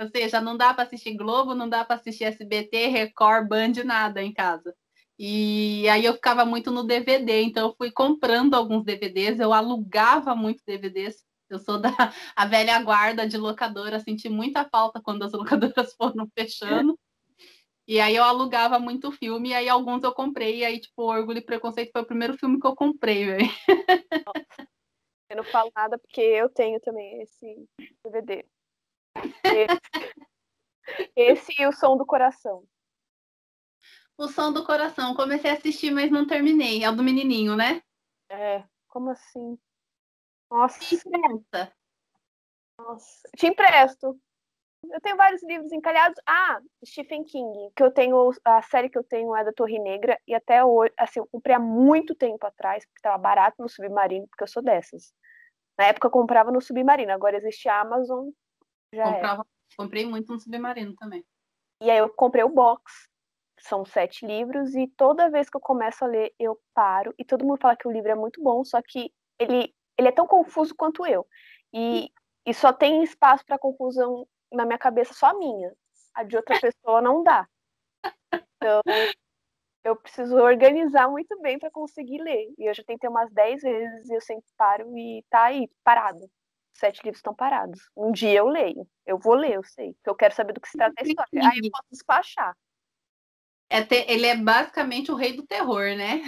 Ou 0.00 0.08
seja, 0.08 0.40
não 0.40 0.56
dá 0.56 0.74
para 0.74 0.84
assistir 0.84 1.16
Globo, 1.16 1.54
não 1.54 1.68
dá 1.68 1.84
para 1.84 1.96
assistir 1.96 2.24
SBT, 2.24 2.88
Record, 2.88 3.48
Band, 3.48 3.84
nada 3.84 4.22
em 4.22 4.32
casa. 4.32 4.74
E 5.18 5.88
aí 5.88 6.04
eu 6.04 6.14
ficava 6.14 6.44
muito 6.46 6.70
no 6.70 6.82
DVD, 6.82 7.42
então 7.42 7.68
eu 7.68 7.74
fui 7.76 7.90
comprando 7.90 8.54
alguns 8.54 8.84
DVDs, 8.84 9.38
eu 9.38 9.52
alugava 9.52 10.34
muitos 10.34 10.64
DVDs. 10.64 11.22
Eu 11.48 11.58
sou 11.58 11.78
da 11.80 11.90
a 12.34 12.46
velha 12.46 12.80
guarda 12.80 13.28
de 13.28 13.36
locadora, 13.36 14.00
senti 14.00 14.28
muita 14.28 14.64
falta 14.64 15.00
quando 15.02 15.24
as 15.24 15.32
locadoras 15.32 15.94
foram 15.98 16.28
fechando. 16.34 16.98
E 17.90 17.98
aí 17.98 18.14
eu 18.14 18.22
alugava 18.22 18.78
muito 18.78 19.10
filme, 19.10 19.48
e 19.48 19.54
aí 19.54 19.68
alguns 19.68 20.04
eu 20.04 20.14
comprei, 20.14 20.58
e 20.58 20.64
aí, 20.64 20.78
tipo, 20.78 21.02
Orgulho 21.02 21.38
e 21.38 21.44
Preconceito 21.44 21.90
foi 21.90 22.02
o 22.02 22.06
primeiro 22.06 22.38
filme 22.38 22.60
que 22.60 22.64
eu 22.64 22.76
comprei, 22.76 23.26
velho. 23.26 23.50
Eu 25.28 25.36
não 25.38 25.42
falo 25.42 25.72
nada 25.74 25.98
porque 25.98 26.20
eu 26.20 26.48
tenho 26.48 26.78
também 26.78 27.20
esse 27.20 27.68
DVD. 28.04 28.46
Esse, 29.44 31.10
esse 31.16 31.60
e 31.60 31.66
o 31.66 31.72
Som 31.72 31.96
do 31.96 32.06
Coração. 32.06 32.64
O 34.16 34.28
Som 34.28 34.52
do 34.52 34.64
Coração, 34.64 35.16
comecei 35.16 35.50
a 35.50 35.54
assistir, 35.54 35.90
mas 35.90 36.12
não 36.12 36.24
terminei. 36.24 36.84
É 36.84 36.88
o 36.88 36.94
do 36.94 37.02
menininho, 37.02 37.56
né? 37.56 37.82
É, 38.28 38.62
como 38.86 39.10
assim? 39.10 39.58
Nossa. 40.48 40.78
Te 40.78 40.94
empresta. 40.94 41.76
Nossa. 42.78 43.28
Te 43.36 43.46
empresto. 43.48 44.20
Eu 44.88 45.00
tenho 45.00 45.16
vários 45.16 45.42
livros 45.42 45.70
encalhados. 45.72 46.20
Ah, 46.26 46.60
Stephen 46.84 47.24
King, 47.24 47.70
que 47.76 47.82
eu 47.82 47.90
tenho, 47.90 48.30
a 48.44 48.62
série 48.62 48.88
que 48.88 48.98
eu 48.98 49.04
tenho 49.04 49.34
é 49.36 49.44
da 49.44 49.52
Torre 49.52 49.78
Negra, 49.78 50.18
e 50.26 50.34
até 50.34 50.64
hoje, 50.64 50.92
assim, 50.98 51.20
eu 51.20 51.26
comprei 51.26 51.54
há 51.54 51.58
muito 51.58 52.14
tempo 52.14 52.46
atrás, 52.46 52.84
porque 52.84 52.98
estava 52.98 53.18
barato 53.18 53.56
no 53.60 53.68
Submarino, 53.68 54.26
porque 54.28 54.42
eu 54.42 54.48
sou 54.48 54.62
dessas. 54.62 55.12
Na 55.78 55.86
época 55.86 56.06
eu 56.06 56.10
comprava 56.10 56.50
no 56.50 56.60
Submarino, 56.60 57.12
agora 57.12 57.36
existe 57.36 57.68
a 57.68 57.80
Amazon, 57.80 58.30
já 58.92 59.04
é. 59.04 59.12
Comprava, 59.14 59.42
é. 59.42 59.76
Comprei 59.76 60.06
muito 60.06 60.32
no 60.32 60.40
Submarino 60.40 60.94
também. 60.96 61.24
E 61.82 61.90
aí 61.90 61.98
eu 61.98 62.08
comprei 62.10 62.44
o 62.44 62.48
box, 62.48 63.08
são 63.60 63.84
sete 63.84 64.26
livros, 64.26 64.74
e 64.74 64.88
toda 64.88 65.30
vez 65.30 65.48
que 65.48 65.56
eu 65.56 65.60
começo 65.60 66.04
a 66.04 66.08
ler, 66.08 66.34
eu 66.38 66.58
paro, 66.74 67.14
e 67.18 67.24
todo 67.24 67.44
mundo 67.44 67.60
fala 67.60 67.76
que 67.76 67.86
o 67.86 67.92
livro 67.92 68.10
é 68.10 68.14
muito 68.14 68.42
bom, 68.42 68.64
só 68.64 68.80
que 68.82 69.12
ele, 69.38 69.74
ele 69.98 70.08
é 70.08 70.12
tão 70.12 70.26
confuso 70.26 70.74
quanto 70.74 71.06
eu. 71.06 71.26
E, 71.72 72.10
e 72.46 72.52
só 72.52 72.72
tem 72.72 73.02
espaço 73.02 73.44
para 73.44 73.58
confusão 73.58 74.26
na 74.52 74.64
minha 74.64 74.78
cabeça 74.78 75.14
só 75.14 75.26
a 75.26 75.34
minha. 75.34 75.72
A 76.14 76.22
de 76.22 76.36
outra 76.36 76.60
pessoa 76.60 77.00
não 77.00 77.22
dá. 77.22 77.46
Então, 78.56 78.82
eu 79.84 79.96
preciso 79.96 80.36
organizar 80.36 81.08
muito 81.08 81.40
bem 81.40 81.58
para 81.58 81.70
conseguir 81.70 82.22
ler. 82.22 82.52
E 82.58 82.68
eu 82.68 82.74
já 82.74 82.82
tentei 82.84 83.08
umas 83.08 83.32
10 83.32 83.62
vezes 83.62 84.08
e 84.08 84.14
eu 84.14 84.20
sempre 84.20 84.46
paro 84.56 84.96
e 84.96 85.24
tá 85.30 85.44
aí, 85.44 85.68
parado. 85.82 86.30
Sete 86.74 87.02
livros 87.02 87.18
estão 87.18 87.34
parados. 87.34 87.80
Um 87.96 88.12
dia 88.12 88.38
eu 88.38 88.48
leio. 88.48 88.86
Eu 89.06 89.18
vou 89.18 89.34
ler, 89.34 89.54
eu 89.54 89.64
sei. 89.64 89.92
Porque 89.94 90.10
eu 90.10 90.14
quero 90.14 90.34
saber 90.34 90.52
do 90.52 90.60
que 90.60 90.68
se 90.68 90.78
trata 90.78 90.94
a 90.98 91.06
história. 91.06 91.50
Aí 91.50 91.60
eu 91.62 91.70
posso 91.70 91.86
despachar. 91.90 92.56
É 93.68 93.84
te... 93.84 94.04
Ele 94.08 94.26
é 94.26 94.36
basicamente 94.36 95.10
o 95.12 95.16
rei 95.16 95.34
do 95.34 95.46
terror, 95.46 95.96
né? 95.96 96.20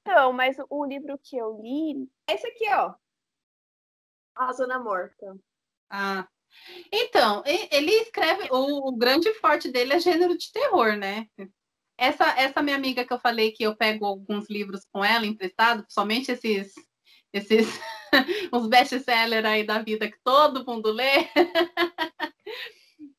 então, 0.00 0.32
mas 0.32 0.56
o 0.68 0.84
livro 0.84 1.18
que 1.22 1.36
eu 1.36 1.60
li 1.60 2.08
é 2.28 2.34
esse 2.34 2.46
aqui, 2.46 2.68
ó. 2.72 2.94
A 4.34 4.52
Zona 4.52 4.78
Morta. 4.78 5.36
Ah. 5.90 6.26
Então, 6.92 7.42
ele 7.46 7.92
escreve. 7.92 8.48
O, 8.50 8.88
o 8.88 8.96
grande 8.96 9.32
forte 9.34 9.70
dele 9.70 9.94
é 9.94 10.00
gênero 10.00 10.36
de 10.36 10.50
terror, 10.52 10.96
né? 10.96 11.26
Essa, 11.98 12.26
essa 12.38 12.62
minha 12.62 12.76
amiga 12.76 13.04
que 13.04 13.12
eu 13.12 13.18
falei 13.18 13.52
que 13.52 13.62
eu 13.62 13.74
pego 13.74 14.04
alguns 14.04 14.50
livros 14.50 14.84
com 14.92 15.04
ela 15.04 15.24
emprestado, 15.24 15.84
somente 15.88 16.30
esses 16.30 16.74
esses 17.32 17.78
os 18.52 18.66
best-sellers 18.66 19.44
aí 19.44 19.64
da 19.64 19.82
vida 19.82 20.10
que 20.10 20.18
todo 20.22 20.64
mundo 20.64 20.90
lê. 20.90 21.28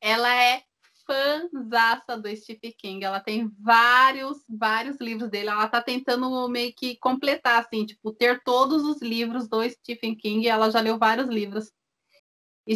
ela 0.00 0.34
é 0.34 0.62
fãzaça 1.06 2.16
do 2.18 2.34
Stephen 2.36 2.74
King. 2.76 3.04
Ela 3.04 3.20
tem 3.20 3.50
vários, 3.60 4.38
vários 4.48 5.00
livros 5.00 5.30
dele. 5.30 5.48
Ela 5.48 5.68
tá 5.68 5.80
tentando 5.80 6.48
meio 6.48 6.72
que 6.74 6.96
completar, 6.96 7.60
assim, 7.60 7.86
tipo, 7.86 8.12
ter 8.12 8.42
todos 8.42 8.84
os 8.84 9.00
livros 9.00 9.48
do 9.48 9.68
Stephen 9.68 10.14
King. 10.14 10.46
Ela 10.46 10.70
já 10.70 10.80
leu 10.80 10.98
vários 10.98 11.28
livros. 11.28 11.72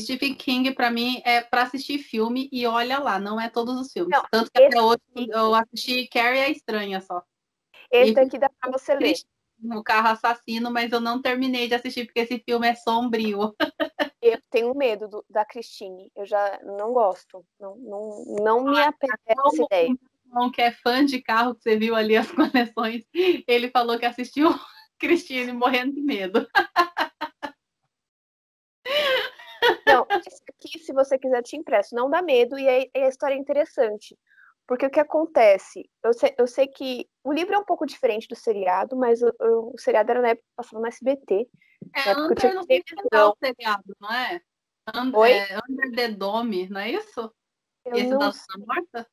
Stephen 0.01 0.35
King, 0.35 0.73
para 0.73 0.91
mim, 0.91 1.21
é 1.25 1.41
para 1.41 1.63
assistir 1.63 1.99
filme 1.99 2.49
e 2.51 2.67
olha 2.67 2.99
lá, 2.99 3.19
não 3.19 3.41
é 3.41 3.49
todos 3.49 3.79
os 3.79 3.93
filmes. 3.93 4.11
Não, 4.11 4.25
Tanto 4.31 4.51
que 4.51 4.63
até 4.63 4.81
hoje 4.81 5.01
eu 5.31 5.55
assisti 5.55 6.09
Carrie 6.09 6.41
a 6.41 6.49
Estranha 6.49 7.01
só. 7.01 7.23
Esse 7.91 8.15
daqui 8.15 8.39
dá 8.39 8.49
para 8.49 8.73
você 8.73 8.95
ler. 8.95 9.15
No 9.59 9.85
carro 9.85 10.09
assassino, 10.09 10.71
mas 10.71 10.91
eu 10.91 11.01
não 11.01 11.23
terminei 11.23 11.69
de 11.69 11.75
assistir 11.75 12.07
porque 12.07 12.21
esse 12.21 12.39
filme 12.39 12.67
é 12.67 12.75
sombrio. 12.75 13.55
Eu 14.21 14.41
tenho 14.51 14.73
medo 14.73 15.09
do, 15.09 15.25
da 15.29 15.45
Christine. 15.45 16.09
Eu 16.15 16.25
já 16.25 16.61
não 16.63 16.93
gosto. 16.93 17.45
Não, 17.59 17.77
não, 17.77 18.25
não 18.41 18.65
me 18.65 18.79
ah, 18.79 18.89
apetece 18.89 19.25
essa 19.27 19.63
ideia. 19.65 19.97
Um 20.33 20.49
que 20.49 20.63
é 20.63 20.71
fã 20.71 21.05
de 21.05 21.21
carro, 21.21 21.57
que 21.57 21.63
você 21.63 21.77
viu 21.77 21.97
ali 21.97 22.17
as 22.17 22.31
coleções, 22.31 23.05
ele 23.13 23.69
falou 23.69 23.99
que 23.99 24.07
assistiu 24.07 24.49
Christine 24.99 25.53
morrendo 25.53 25.95
de 25.95 26.01
medo. 26.01 26.47
Não, 30.31 30.39
aqui, 30.49 30.79
se 30.79 30.93
você 30.93 31.19
quiser, 31.19 31.43
te 31.43 31.57
impresso. 31.57 31.95
Não 31.95 32.11
dá 32.11 32.23
medo 32.23 32.59
e 32.59 32.69
a, 32.69 33.05
a 33.05 33.09
história 33.09 33.35
é 33.35 33.39
interessante. 33.39 34.17
Porque 34.67 34.87
o 34.87 34.91
que 34.91 35.01
acontece? 35.01 35.89
Eu 36.03 36.13
sei, 36.13 36.35
eu 36.39 36.47
sei 36.47 36.67
que 36.67 37.09
o 37.25 37.33
livro 37.33 37.55
é 37.55 37.59
um 37.59 37.65
pouco 37.65 37.85
diferente 37.85 38.29
do 38.29 38.37
seriado, 38.37 38.97
mas 38.97 39.21
o, 39.23 39.75
seriado 39.77 40.11
era 40.11 40.23
na 40.23 40.29
época 40.29 40.47
passando 40.57 40.81
no 40.81 40.87
SBT. 40.87 41.49
É 41.95 42.13
Under 42.17 42.55
no 42.55 42.61
o 42.61 43.37
seriado, 43.39 43.97
não 44.01 44.13
é? 44.13 44.41
Under, 44.95 45.21
Oi? 45.21 45.33
É, 45.33 45.59
Under 45.69 45.93
the 45.95 46.09
Dome, 46.09 46.69
não 46.69 46.81
é 46.81 46.91
isso? 46.91 47.33
Eu 47.85 47.97
Esse 47.97 48.09
não 48.09 48.19
da 48.19 48.33
Morta? 48.59 49.07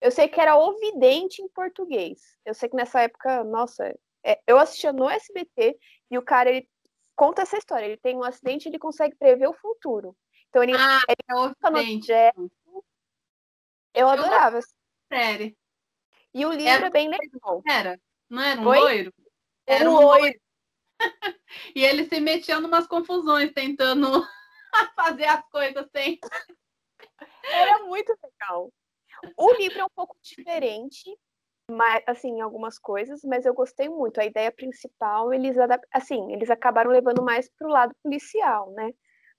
Eu 0.00 0.10
sei 0.10 0.28
que 0.28 0.40
era 0.40 0.56
O 0.56 0.78
Vidente 0.78 1.42
em 1.42 1.48
português. 1.48 2.20
Eu 2.44 2.54
sei 2.54 2.68
que 2.68 2.76
nessa 2.76 3.00
época, 3.00 3.44
nossa, 3.44 3.94
é, 4.24 4.40
eu 4.46 4.58
assistia 4.58 4.92
no 4.92 5.08
SBT 5.08 5.78
e 6.10 6.18
o 6.18 6.22
cara, 6.22 6.50
ele 6.50 6.68
conta 7.16 7.42
essa 7.42 7.58
história. 7.58 7.86
Ele 7.86 7.98
tem 7.98 8.16
um 8.16 8.24
acidente 8.24 8.66
e 8.66 8.68
ele 8.70 8.78
consegue 8.78 9.16
prever 9.16 9.48
o 9.48 9.54
futuro. 9.54 10.16
Então 10.50 10.64
ele, 10.64 10.76
ah, 10.76 11.00
ele 11.08 11.24
é 11.28 11.34
o 11.34 11.48
vidente. 11.48 12.12
Eu 13.94 14.08
adorava. 14.08 14.58
Eu 14.58 14.62
série. 15.08 15.56
E 16.34 16.44
o 16.44 16.50
livro 16.50 16.68
era, 16.68 16.86
é 16.86 16.90
bem 16.90 17.08
legal. 17.08 17.62
Era? 17.66 18.00
Não 18.28 18.42
era 18.42 18.60
um 18.60 18.66
Oi? 18.66 18.78
loiro? 18.78 19.14
Era 19.66 19.88
um, 19.88 19.94
loiro. 19.94 20.08
loiro. 20.08 20.40
e 21.74 21.84
ele 21.84 22.04
se 22.04 22.20
metia 22.20 22.56
em 22.56 22.64
umas 22.64 22.86
confusões, 22.86 23.52
tentando 23.52 24.06
fazer 24.96 25.24
as 25.24 25.48
coisas 25.50 25.88
sem. 25.94 26.18
Era 27.44 27.84
muito 27.84 28.12
legal. 28.22 28.72
O 29.36 29.52
livro 29.54 29.80
é 29.80 29.84
um 29.84 29.90
pouco 29.94 30.16
diferente, 30.22 31.16
mas, 31.70 32.02
assim, 32.06 32.38
em 32.38 32.40
algumas 32.40 32.78
coisas, 32.78 33.20
mas 33.22 33.46
eu 33.46 33.54
gostei 33.54 33.88
muito. 33.88 34.20
A 34.20 34.24
ideia 34.24 34.50
principal, 34.50 35.32
eles, 35.32 35.56
assim, 35.92 36.32
eles 36.32 36.50
acabaram 36.50 36.90
levando 36.90 37.22
mais 37.22 37.48
para 37.56 37.68
o 37.68 37.70
lado 37.70 37.94
policial, 38.02 38.72
né? 38.72 38.90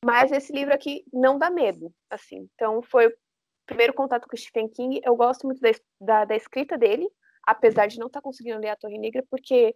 Mas 0.04 0.32
esse 0.32 0.52
livro 0.52 0.74
aqui 0.74 1.04
não 1.14 1.38
dá 1.38 1.50
medo, 1.50 1.94
assim. 2.10 2.50
Então, 2.56 2.82
foi 2.82 3.08
o 3.08 3.14
primeiro 3.66 3.94
contato 3.94 4.28
com 4.28 4.36
o 4.36 4.40
Stephen 4.40 4.68
King. 4.68 5.00
Eu 5.04 5.16
gosto 5.16 5.46
muito 5.46 5.62
da, 5.62 5.70
da, 6.00 6.26
da 6.26 6.36
escrita 6.36 6.78
dele, 6.78 7.08
apesar 7.46 7.88
de 7.88 8.00
não 8.00 8.08
estar 8.08 8.20
tá 8.20 8.24
conseguindo 8.24 8.60
ler 8.60 8.70
A 8.70 8.76
Torre 8.76 8.98
Negra, 8.98 9.24
porque 9.30 9.74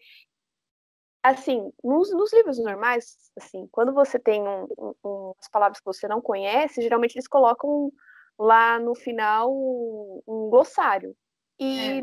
assim, 1.23 1.71
nos, 1.83 2.11
nos, 2.11 2.31
livros 2.31 2.59
normais, 2.59 3.31
assim, 3.35 3.67
quando 3.71 3.91
você 3.93 4.19
tem 4.19 4.43
um, 4.43 4.67
um, 4.77 4.93
um, 5.03 5.33
as 5.39 5.49
palavras 5.49 5.79
que 5.79 5.85
você 5.85 6.07
não 6.07 6.21
conhece, 6.21 6.83
geralmente 6.83 7.15
eles 7.15 7.27
colocam 7.27 7.91
lá 8.38 8.77
no 8.77 8.93
final 8.93 9.51
um, 9.51 10.49
glossário. 10.51 11.15
E 11.59 12.01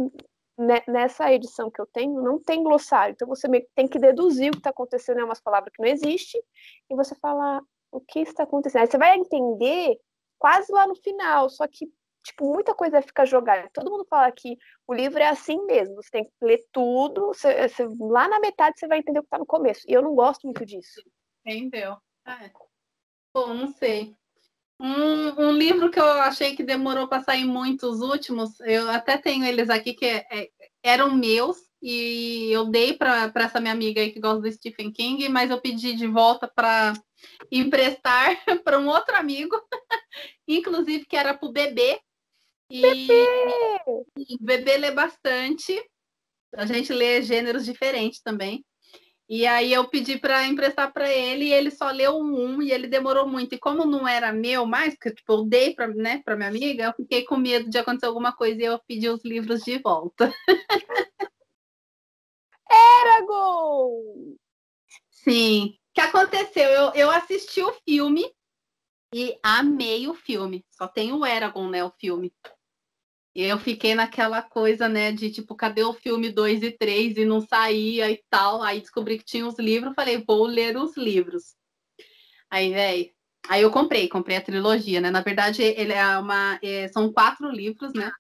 é. 0.59 0.91
nessa 0.91 1.33
edição 1.33 1.71
que 1.71 1.81
eu 1.81 1.87
tenho, 1.87 2.21
não 2.21 2.41
tem 2.41 2.65
glossário. 2.65 3.13
Então 3.13 3.29
você 3.29 3.47
tem 3.77 3.87
que 3.87 3.99
deduzir 3.99 4.49
o 4.49 4.53
que 4.53 4.59
está 4.59 4.71
acontecendo 4.71 5.21
é 5.21 5.25
umas 5.25 5.41
palavras 5.41 5.73
que 5.73 5.81
não 5.81 5.89
existem, 5.89 6.43
e 6.91 6.97
você 6.97 7.15
fala 7.17 7.63
o 7.93 8.01
que 8.01 8.21
está 8.21 8.43
acontecendo. 8.43 8.81
Aí 8.81 8.87
você 8.89 8.99
vai 8.99 9.17
entender 9.17 9.97
quase 10.39 10.73
lá 10.73 10.87
no 10.87 10.97
final, 10.97 11.49
só 11.49 11.69
que 11.69 11.87
tipo, 12.25 12.53
muita 12.53 12.75
coisa 12.75 13.03
fica 13.03 13.27
jogada. 13.27 13.69
Todo 13.73 13.91
mundo 13.91 14.07
fala 14.09 14.31
que 14.33 14.57
o 14.87 14.95
livro 14.95 15.19
é 15.19 15.29
assim 15.29 15.65
mesmo, 15.67 15.97
você 15.97 16.11
tem 16.11 16.25
que 16.25 16.31
ler 16.41 16.65
tudo, 16.73 17.29
você, 17.29 17.69
você, 17.69 17.87
lá 18.01 18.29
na 18.29 18.41
metade 18.41 18.79
você 18.79 18.87
vai 18.87 18.99
entender 18.99 19.19
o 19.19 19.23
que 19.23 19.27
está 19.27 19.39
no 19.39 19.47
começo. 19.47 19.83
E 19.89 19.93
eu 19.93 20.03
não 20.03 20.15
gosto 20.15 20.45
muito 20.45 20.65
disso. 20.65 21.03
Entendeu? 21.45 21.97
É. 22.27 22.51
Bom, 23.35 23.55
não 23.55 23.69
sei. 23.69 24.15
Um, 24.81 25.49
um, 25.49 25.53
livro 25.53 25.91
que 25.91 26.01
eu 26.01 26.05
achei 26.05 26.57
que 26.57 26.63
demorou 26.65 27.07
para 27.07 27.23
sair 27.23 27.45
muito, 27.45 27.87
os 27.87 28.01
últimos, 28.01 28.59
eu 28.61 28.91
até 28.91 29.17
tenho 29.17 29.45
eles 29.45 29.71
aqui 29.71 29.95
que 29.95 30.05
é, 30.05 30.27
é, 30.31 30.49
eram 30.83 31.15
meus 31.15 31.57
e 31.81 32.51
eu 32.51 32.67
dei 32.67 32.93
para 32.93 33.33
essa 33.37 33.61
minha 33.61 33.73
amiga 33.73 34.01
aí 34.01 34.11
que 34.11 34.21
gosta 34.21 34.41
do 34.41 34.51
Stephen 34.51 34.93
King, 34.93 35.29
mas 35.29 35.51
eu 35.51 35.61
pedi 35.61 35.95
de 35.95 36.07
volta 36.09 36.49
para 36.49 36.95
emprestar 37.51 38.37
para 38.65 38.79
um 38.79 38.89
outro 38.89 39.17
amigo, 39.17 39.57
inclusive 40.47 41.05
que 41.07 41.17
era 41.17 41.35
para 41.35 41.49
o 41.49 41.53
bebê, 41.53 42.01
e 42.71 42.81
bebê! 42.81 43.81
o 43.87 44.05
bebê 44.41 44.77
lê 44.79 44.91
bastante. 44.91 45.79
A 46.55 46.65
gente 46.65 46.93
lê 46.93 47.21
gêneros 47.23 47.65
diferentes 47.65 48.21
também. 48.21 48.65
E 49.29 49.47
aí 49.47 49.73
eu 49.73 49.89
pedi 49.89 50.19
para 50.19 50.47
emprestar 50.47 50.93
para 50.93 51.11
ele 51.11 51.47
e 51.47 51.53
ele 51.53 51.71
só 51.71 51.91
leu 51.91 52.19
um 52.19 52.61
e 52.61 52.71
ele 52.71 52.87
demorou 52.87 53.27
muito. 53.27 53.55
E 53.55 53.59
como 53.59 53.85
não 53.85 54.07
era 54.07 54.33
meu 54.33 54.67
mais, 54.67 54.97
que 54.97 55.11
tipo, 55.11 55.33
eu 55.33 55.45
dei 55.45 55.75
para 55.75 55.89
né, 55.89 56.23
minha 56.37 56.49
amiga, 56.49 56.85
eu 56.85 56.93
fiquei 56.93 57.25
com 57.25 57.37
medo 57.37 57.71
de 57.71 57.79
acontecer 57.79 58.07
alguma 58.07 58.35
coisa 58.35 58.61
e 58.61 58.65
eu 58.65 58.79
pedi 58.87 59.09
os 59.09 59.25
livros 59.25 59.63
de 59.63 59.79
volta. 59.79 60.33
Eragon! 62.71 64.37
Sim. 65.11 65.79
O 65.93 65.95
que 65.95 66.01
aconteceu? 66.01 66.71
Eu, 66.71 66.93
eu 66.95 67.11
assisti 67.11 67.61
o 67.61 67.75
filme 67.87 68.25
e 69.15 69.39
amei 69.43 70.09
o 70.09 70.15
filme. 70.15 70.65
Só 70.71 70.89
tem 70.89 71.13
o 71.13 71.27
Eragon, 71.27 71.69
né? 71.69 71.85
O 71.85 71.91
filme. 71.91 72.33
E 73.35 73.43
eu 73.43 73.59
fiquei 73.59 73.95
naquela 73.95 74.43
coisa, 74.43 74.89
né, 74.89 75.11
de 75.11 75.31
tipo, 75.31 75.55
cadê 75.55 75.83
o 75.83 75.95
filme 75.95 76.31
2 76.31 76.63
e 76.63 76.71
3 76.71 77.17
e 77.19 77.25
não 77.27 77.43
saía 77.43 78.11
e 78.11 78.23
tal. 78.31 78.63
Aí 78.63 78.81
descobri 78.81 79.19
que 79.19 79.25
tinha 79.25 79.47
os 79.47 79.59
livros, 79.59 79.95
falei, 79.95 80.25
vou 80.27 80.47
ler 80.47 80.77
os 80.79 80.97
livros. 80.97 81.55
Aí, 82.51 82.73
velho, 82.73 83.11
aí 83.49 83.63
eu 83.63 83.71
comprei, 83.71 84.09
comprei 84.09 84.39
a 84.39 84.43
trilogia, 84.43 85.01
né? 85.01 85.11
Na 85.11 85.21
verdade, 85.21 85.63
ele 85.63 85.93
é 85.93 86.19
uma. 86.19 86.59
É, 86.63 86.89
são 86.89 87.13
quatro 87.13 87.51
livros, 87.51 87.93
né? 87.93 88.11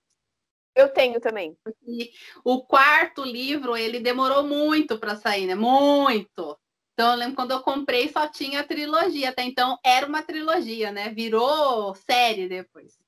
Eu 0.75 0.91
tenho 0.91 1.21
também. 1.21 1.57
E 1.87 2.11
o 2.45 2.65
quarto 2.65 3.23
livro, 3.25 3.77
ele 3.77 3.99
demorou 4.01 4.43
muito 4.47 4.99
para 4.99 5.17
sair, 5.17 5.47
né? 5.47 5.55
Muito. 5.55 6.59
Então, 6.93 7.13
eu 7.13 7.17
lembro 7.17 7.37
quando 7.37 7.53
eu 7.53 7.63
comprei, 7.63 8.09
só 8.09 8.29
tinha 8.29 8.61
a 8.61 8.65
trilogia. 8.65 9.31
Até 9.31 9.43
então, 9.43 9.79
era 9.85 10.07
uma 10.07 10.23
trilogia, 10.23 10.93
né? 10.93 11.09
Virou 11.11 11.95
série 11.95 12.49
depois. 12.49 12.99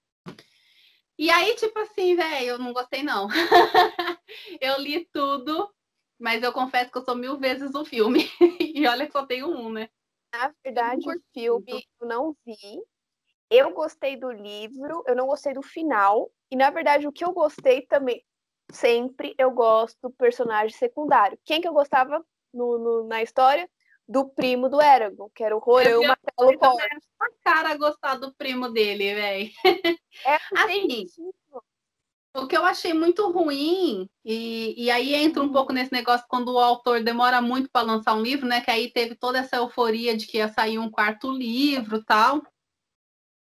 E 1.19 1.31
aí, 1.31 1.55
tipo 1.55 1.79
assim, 1.79 2.17
velho, 2.17 2.47
eu 2.47 2.59
não 2.59 2.73
gostei, 2.73 3.03
não. 3.03 3.29
eu 4.61 4.81
li 4.81 5.05
tudo, 5.13 5.73
mas 6.19 6.43
eu 6.43 6.53
confesso 6.53 6.91
que 6.91 6.99
eu 6.99 7.05
sou 7.05 7.15
mil 7.15 7.39
vezes 7.39 7.75
o 7.75 7.85
filme. 7.85 8.29
e 8.61 8.87
olha 8.87 9.07
que 9.07 9.13
só 9.13 9.25
tenho 9.25 9.49
um, 9.49 9.71
né? 9.71 9.89
Na 10.33 10.53
verdade, 10.65 11.09
o 11.09 11.23
filme 11.33 11.87
eu 12.01 12.09
não 12.09 12.37
vi. 12.45 12.83
Eu 13.51 13.73
gostei 13.73 14.17
do 14.17 14.33
livro, 14.33 15.05
eu 15.07 15.15
não 15.15 15.27
gostei 15.27 15.53
do 15.53 15.63
final. 15.63 16.33
E, 16.51 16.57
na 16.57 16.71
verdade, 16.71 17.07
o 17.07 17.13
que 17.13 17.25
eu 17.25 17.33
gostei 17.33 17.83
também, 17.83 18.25
sempre 18.73 19.35
eu 19.39 19.51
gosto 19.53 19.97
do 20.03 20.11
personagem 20.11 20.77
secundário. 20.77 21.39
Quem 21.45 21.61
que 21.61 21.69
eu 21.69 21.73
gostava 21.73 22.25
no, 22.55 22.79
no 22.79 23.05
na 23.07 23.23
história? 23.23 23.69
do 24.07 24.29
primo 24.29 24.69
do 24.69 24.81
Eragon, 24.81 25.31
que 25.35 25.43
era 25.43 25.57
o 25.57 25.59
Rorão 25.59 26.03
Martelo 26.03 26.59
Forte. 26.59 27.09
a 27.21 27.27
cara 27.43 27.77
gostar 27.77 28.17
do 28.17 28.35
primo 28.35 28.69
dele, 28.69 29.15
velho. 29.15 29.51
É 30.27 30.39
assim, 30.55 31.07
o 32.37 32.47
que 32.47 32.57
eu 32.57 32.65
achei 32.65 32.93
muito 32.93 33.31
ruim, 33.31 34.09
e, 34.25 34.75
e 34.77 34.91
aí 34.91 35.15
entra 35.15 35.43
um 35.43 35.53
pouco 35.53 35.73
nesse 35.73 35.93
negócio 35.93 36.27
quando 36.29 36.53
o 36.53 36.59
autor 36.59 37.03
demora 37.03 37.41
muito 37.41 37.71
para 37.71 37.87
lançar 37.87 38.15
um 38.15 38.23
livro, 38.23 38.47
né? 38.47 38.61
Que 38.61 38.71
aí 38.71 38.91
teve 38.91 39.15
toda 39.15 39.39
essa 39.39 39.57
euforia 39.57 40.17
de 40.17 40.27
que 40.27 40.39
ia 40.39 40.49
sair 40.49 40.79
um 40.79 40.91
quarto 40.91 41.31
livro 41.31 42.05
tal. 42.05 42.43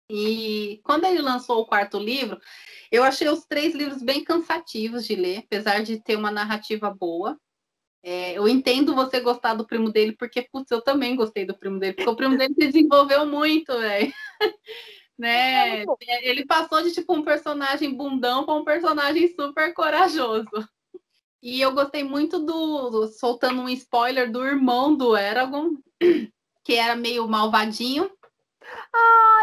E 0.08 0.80
quando 0.84 1.04
ele 1.04 1.20
lançou 1.20 1.60
o 1.60 1.66
quarto 1.66 1.98
livro, 1.98 2.40
eu 2.92 3.02
achei 3.02 3.28
os 3.28 3.44
três 3.44 3.74
livros 3.74 4.00
bem 4.00 4.22
cansativos 4.22 5.04
de 5.04 5.16
ler, 5.16 5.38
apesar 5.38 5.82
de 5.82 6.00
ter 6.00 6.16
uma 6.16 6.30
narrativa 6.30 6.88
boa. 6.88 7.36
É, 8.08 8.38
eu 8.38 8.46
entendo 8.46 8.94
você 8.94 9.18
gostar 9.18 9.54
do 9.54 9.66
primo 9.66 9.90
dele, 9.90 10.12
porque, 10.12 10.40
putz, 10.42 10.70
eu 10.70 10.80
também 10.80 11.16
gostei 11.16 11.44
do 11.44 11.58
primo 11.58 11.80
dele, 11.80 11.94
porque 11.94 12.08
o 12.08 12.14
primo 12.14 12.38
dele 12.38 12.54
se 12.54 12.68
desenvolveu 12.68 13.26
muito, 13.26 13.76
velho. 13.76 14.14
né? 15.18 15.82
É, 15.82 15.84
ele 16.22 16.46
passou 16.46 16.84
de 16.84 16.92
tipo 16.92 17.12
um 17.12 17.24
personagem 17.24 17.92
bundão 17.92 18.46
para 18.46 18.54
um 18.54 18.64
personagem 18.64 19.34
super 19.34 19.74
corajoso. 19.74 20.46
E 21.42 21.60
eu 21.60 21.72
gostei 21.72 22.04
muito 22.04 22.38
do, 22.38 22.90
do, 22.90 23.08
soltando 23.08 23.62
um 23.62 23.68
spoiler 23.70 24.30
do 24.30 24.46
irmão 24.46 24.96
do 24.96 25.16
Eragon, 25.16 25.70
que 26.62 26.74
era 26.74 26.94
meio 26.94 27.26
malvadinho, 27.26 28.08
é 28.94 29.35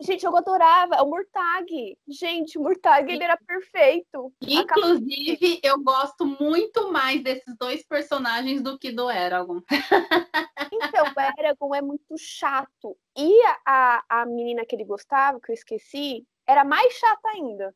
gente, 0.00 0.24
eu 0.24 0.36
adorava. 0.36 0.96
É 0.96 1.02
o 1.02 1.06
Murtag. 1.06 1.98
Gente, 2.08 2.58
o 2.58 2.62
Murtag, 2.62 3.10
ele 3.10 3.24
era 3.24 3.36
perfeito. 3.36 4.32
Inclusive, 4.40 5.60
eu 5.62 5.78
gosto 5.82 6.26
muito 6.26 6.90
mais 6.90 7.22
desses 7.22 7.56
dois 7.56 7.86
personagens 7.86 8.62
do 8.62 8.78
que 8.78 8.92
do 8.92 9.10
Eragon. 9.10 9.60
Então, 10.72 11.04
o 11.04 11.40
Eragon 11.40 11.74
é 11.74 11.82
muito 11.82 12.16
chato. 12.16 12.96
E 13.16 13.42
a, 13.66 14.04
a 14.08 14.24
menina 14.24 14.64
que 14.64 14.76
ele 14.76 14.84
gostava, 14.84 15.40
que 15.40 15.50
eu 15.50 15.54
esqueci, 15.54 16.24
era 16.46 16.64
mais 16.64 16.94
chata 16.94 17.28
ainda. 17.28 17.74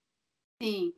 Sim. 0.62 0.92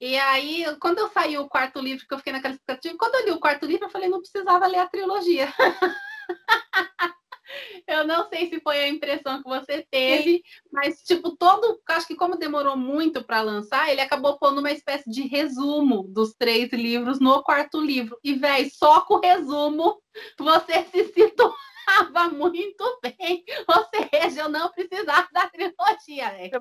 E 0.00 0.18
aí, 0.18 0.64
quando 0.80 0.98
eu 0.98 1.08
saí 1.08 1.38
o 1.38 1.48
quarto 1.48 1.78
livro, 1.78 2.06
que 2.06 2.12
eu 2.12 2.18
fiquei 2.18 2.32
naquela 2.32 2.54
expectativa, 2.54 2.96
quando 2.98 3.14
eu 3.16 3.26
li 3.26 3.30
o 3.32 3.40
quarto 3.40 3.66
livro, 3.66 3.86
eu 3.86 3.90
falei, 3.90 4.08
não 4.08 4.20
precisava 4.20 4.66
ler 4.66 4.78
a 4.78 4.88
trilogia. 4.88 5.48
Eu 7.86 8.06
não 8.06 8.28
sei 8.28 8.48
se 8.48 8.60
foi 8.60 8.80
a 8.80 8.88
impressão 8.88 9.42
que 9.42 9.48
você 9.48 9.86
teve, 9.90 10.36
Sim. 10.36 10.42
mas 10.72 11.02
tipo 11.02 11.36
todo, 11.36 11.80
acho 11.88 12.06
que 12.06 12.14
como 12.14 12.36
demorou 12.36 12.76
muito 12.76 13.24
para 13.24 13.40
lançar, 13.42 13.90
ele 13.90 14.00
acabou 14.00 14.38
pondo 14.38 14.60
uma 14.60 14.72
espécie 14.72 15.10
de 15.10 15.22
resumo 15.22 16.04
dos 16.08 16.34
três 16.34 16.70
livros 16.72 17.20
no 17.20 17.42
quarto 17.42 17.80
livro. 17.80 18.18
E 18.22 18.34
velho, 18.34 18.70
só 18.72 19.00
com 19.02 19.14
o 19.14 19.20
resumo 19.20 20.00
você 20.38 20.84
se 20.90 21.04
situava 21.12 22.28
muito 22.32 23.00
bem. 23.02 23.44
Ou 23.68 23.86
seja, 24.10 24.42
eu 24.42 24.48
não 24.48 24.70
precisava 24.70 25.28
da 25.32 25.48
trilogia, 25.48 26.30
velho. 26.30 26.60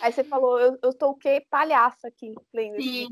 Aí 0.00 0.12
você 0.12 0.24
falou, 0.24 0.60
eu, 0.60 0.78
eu 0.82 1.14
quê? 1.14 1.44
Palhaça 1.48 2.08
aqui, 2.08 2.34
lendo. 2.52 2.82
Sim. 2.82 3.08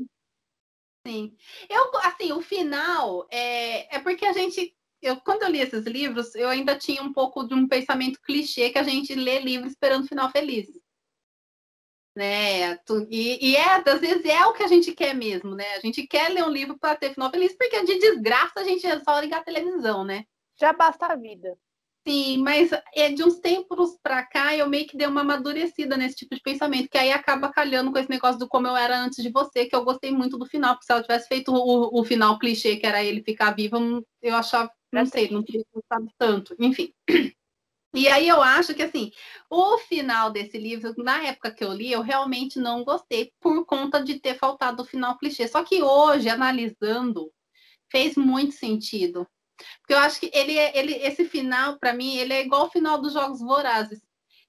Sim. 1.05 1.37
Eu, 1.69 1.95
assim, 1.99 2.31
o 2.31 2.41
final 2.41 3.27
é, 3.29 3.95
é 3.95 3.99
porque 3.99 4.25
a 4.25 4.33
gente 4.33 4.75
eu, 5.05 5.17
quando 5.17 5.43
eu 5.43 5.49
li 5.49 5.61
esses 5.61 5.85
livros, 5.85 6.33
eu 6.35 6.49
ainda 6.49 6.75
tinha 6.75 7.01
um 7.01 7.13
pouco 7.13 7.43
de 7.43 7.53
um 7.53 7.67
pensamento 7.67 8.19
clichê 8.21 8.71
que 8.71 8.79
a 8.79 8.83
gente 8.83 9.13
lê 9.13 9.39
livro 9.39 9.67
esperando 9.67 10.07
final 10.07 10.31
feliz. 10.31 10.67
Né? 12.15 12.79
E, 13.09 13.51
e, 13.51 13.55
é, 13.55 13.75
às 13.75 13.99
vezes 13.99 14.25
é 14.25 14.45
o 14.45 14.53
que 14.53 14.63
a 14.63 14.67
gente 14.67 14.93
quer 14.93 15.13
mesmo, 15.13 15.53
né? 15.53 15.75
A 15.75 15.79
gente 15.81 16.07
quer 16.07 16.29
ler 16.29 16.43
um 16.43 16.49
livro 16.49 16.77
para 16.79 16.95
ter 16.95 17.13
final 17.13 17.29
feliz, 17.29 17.55
porque 17.55 17.83
de 17.83 17.99
desgraça 17.99 18.61
a 18.61 18.63
gente 18.63 18.87
é 18.87 18.99
só 19.01 19.19
ligar 19.19 19.41
a 19.41 19.43
televisão, 19.43 20.03
né? 20.03 20.25
Já 20.59 20.73
basta 20.73 21.07
a 21.07 21.15
vida. 21.15 21.57
Sim, 22.07 22.37
mas 22.37 22.69
é 22.93 23.11
de 23.11 23.23
uns 23.23 23.39
tempos 23.39 23.97
para 24.01 24.23
cá 24.23 24.55
eu 24.55 24.69
meio 24.69 24.87
que 24.87 24.95
dei 24.95 25.07
uma 25.07 25.21
amadurecida 25.21 25.97
nesse 25.97 26.17
tipo 26.17 26.35
de 26.35 26.41
pensamento, 26.41 26.87
que 26.87 26.99
aí 26.99 27.11
acaba 27.11 27.51
calhando 27.51 27.91
com 27.91 27.97
esse 27.97 28.09
negócio 28.09 28.37
do 28.37 28.47
como 28.47 28.67
eu 28.67 28.77
era 28.77 28.97
antes 28.99 29.23
de 29.23 29.31
você, 29.31 29.65
que 29.65 29.75
eu 29.75 29.83
gostei 29.83 30.11
muito 30.11 30.37
do 30.37 30.45
final, 30.45 30.75
porque 30.75 30.85
se 30.85 30.91
ela 30.91 31.01
tivesse 31.01 31.27
feito 31.27 31.51
o, 31.51 31.99
o 31.99 32.03
final 32.05 32.37
clichê, 32.37 32.77
que 32.77 32.85
era 32.85 33.03
ele 33.03 33.23
ficar 33.23 33.55
vivo, 33.55 34.05
eu 34.21 34.35
achava 34.35 34.71
não 35.03 35.11
sei, 35.11 35.29
não 35.29 35.43
teria 35.43 35.65
gostado 35.73 36.09
tanto. 36.17 36.55
Enfim. 36.59 36.93
E 37.95 38.09
aí 38.09 38.27
eu 38.27 38.41
acho 38.41 38.73
que 38.75 38.83
assim, 38.83 39.09
o 39.49 39.77
final 39.77 40.29
desse 40.29 40.57
livro, 40.57 40.93
na 40.97 41.23
época 41.23 41.49
que 41.49 41.63
eu 41.63 41.71
li, 41.71 41.93
eu 41.93 42.01
realmente 42.01 42.59
não 42.59 42.83
gostei 42.83 43.31
por 43.39 43.65
conta 43.65 44.03
de 44.03 44.19
ter 44.19 44.37
faltado 44.37 44.83
o 44.83 44.85
final 44.85 45.17
clichê. 45.17 45.47
Só 45.47 45.63
que 45.63 45.81
hoje, 45.81 46.27
analisando, 46.27 47.31
fez 47.89 48.17
muito 48.17 48.53
sentido. 48.53 49.25
Porque 49.79 49.93
eu 49.93 49.99
acho 49.99 50.19
que 50.19 50.29
ele, 50.33 50.57
é, 50.57 50.77
ele 50.77 50.93
esse 50.95 51.23
final, 51.23 51.79
para 51.79 51.93
mim, 51.93 52.17
ele 52.17 52.33
é 52.33 52.41
igual 52.41 52.65
o 52.65 52.69
final 52.69 53.01
dos 53.01 53.13
Jogos 53.13 53.39
Vorazes. 53.39 54.01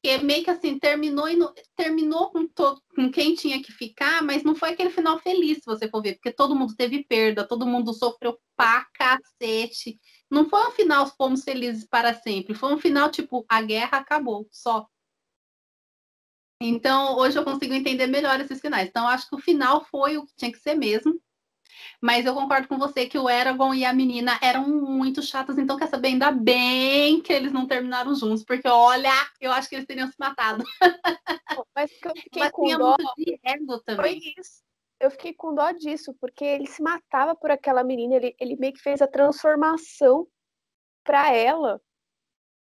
Que 0.03 0.11
é 0.11 0.19
meio 0.19 0.43
que 0.43 0.51
assim, 0.51 0.77
terminou, 0.79 1.29
e 1.29 1.37
no, 1.37 1.55
terminou 1.77 2.31
com, 2.31 2.49
todo, 2.49 2.83
com 2.97 3.11
quem 3.13 3.35
tinha 3.35 3.63
que 3.63 3.73
ficar, 3.73 4.23
mas 4.23 4.43
não 4.43 4.57
foi 4.57 4.71
aquele 4.71 4.91
final 4.91 5.21
feliz, 5.21 5.59
se 5.59 5.65
você 5.67 5.89
for 5.89 6.03
ver, 6.03 6.15
porque 6.15 6.33
todo 6.33 6.55
mundo 6.55 6.75
teve 6.77 7.05
perda, 7.05 7.47
todo 7.47 7.67
mundo 7.67 7.95
sofreu 7.95 8.39
pra 8.57 8.87
cacete 8.93 9.99
não 10.31 10.49
foi 10.49 10.67
um 10.67 10.73
final 10.73 11.07
fomos 11.07 11.45
felizes 11.45 11.85
para 11.85 12.15
sempre, 12.15 12.55
foi 12.55 12.73
um 12.75 12.79
final 12.79 13.11
tipo 13.11 13.45
a 13.49 13.63
guerra 13.63 13.99
acabou, 13.99 14.47
só. 14.51 14.87
Então, 16.61 17.17
hoje 17.19 17.39
eu 17.39 17.45
consigo 17.45 17.75
entender 17.75 18.07
melhor 18.07 18.41
esses 18.41 18.61
finais. 18.61 18.89
Então, 18.89 19.07
acho 19.07 19.29
que 19.29 19.35
o 19.35 19.41
final 19.41 19.85
foi 19.85 20.17
o 20.17 20.25
que 20.25 20.35
tinha 20.35 20.51
que 20.51 20.59
ser 20.59 20.75
mesmo. 20.75 21.21
Mas 22.01 22.25
eu 22.25 22.33
concordo 22.33 22.67
com 22.67 22.79
você 22.79 23.07
que 23.07 23.19
o 23.19 23.29
Eragon 23.29 23.75
e 23.75 23.85
a 23.85 23.93
menina 23.93 24.39
eram 24.41 24.67
muito 24.67 25.23
chatos. 25.23 25.59
Então, 25.59 25.77
quer 25.77 25.89
saber? 25.89 26.09
Ainda 26.09 26.31
bem 26.33 27.21
que 27.21 27.31
eles 27.31 27.53
não 27.53 27.67
terminaram 27.67 28.15
juntos. 28.15 28.43
Porque, 28.43 28.67
olha, 28.67 29.13
eu 29.39 29.53
acho 29.53 29.69
que 29.69 29.75
eles 29.75 29.87
teriam 29.87 30.09
se 30.09 30.17
matado. 30.19 30.65
Mas 31.75 31.91
que 31.91 32.09
eu 32.09 32.17
fiquei 32.17 32.43
Mas 32.43 32.53
com 32.53 32.79
dó. 32.79 32.97
Foi 33.97 34.19
isso 34.39 34.67
eu 35.01 35.11
fiquei 35.11 35.35
com 35.35 35.55
dó 35.55 35.71
disso, 35.73 36.15
porque 36.21 36.45
ele 36.45 36.67
se 36.67 36.83
matava 36.83 37.35
por 37.35 37.51
aquela 37.51 37.85
menina, 37.85 38.17
ele, 38.17 38.37
ele 38.41 38.57
meio 38.57 38.73
que 38.73 38.81
fez 38.81 39.03
a 39.03 39.07
transformação 39.07 40.27
para 41.05 41.33
ela. 41.35 41.81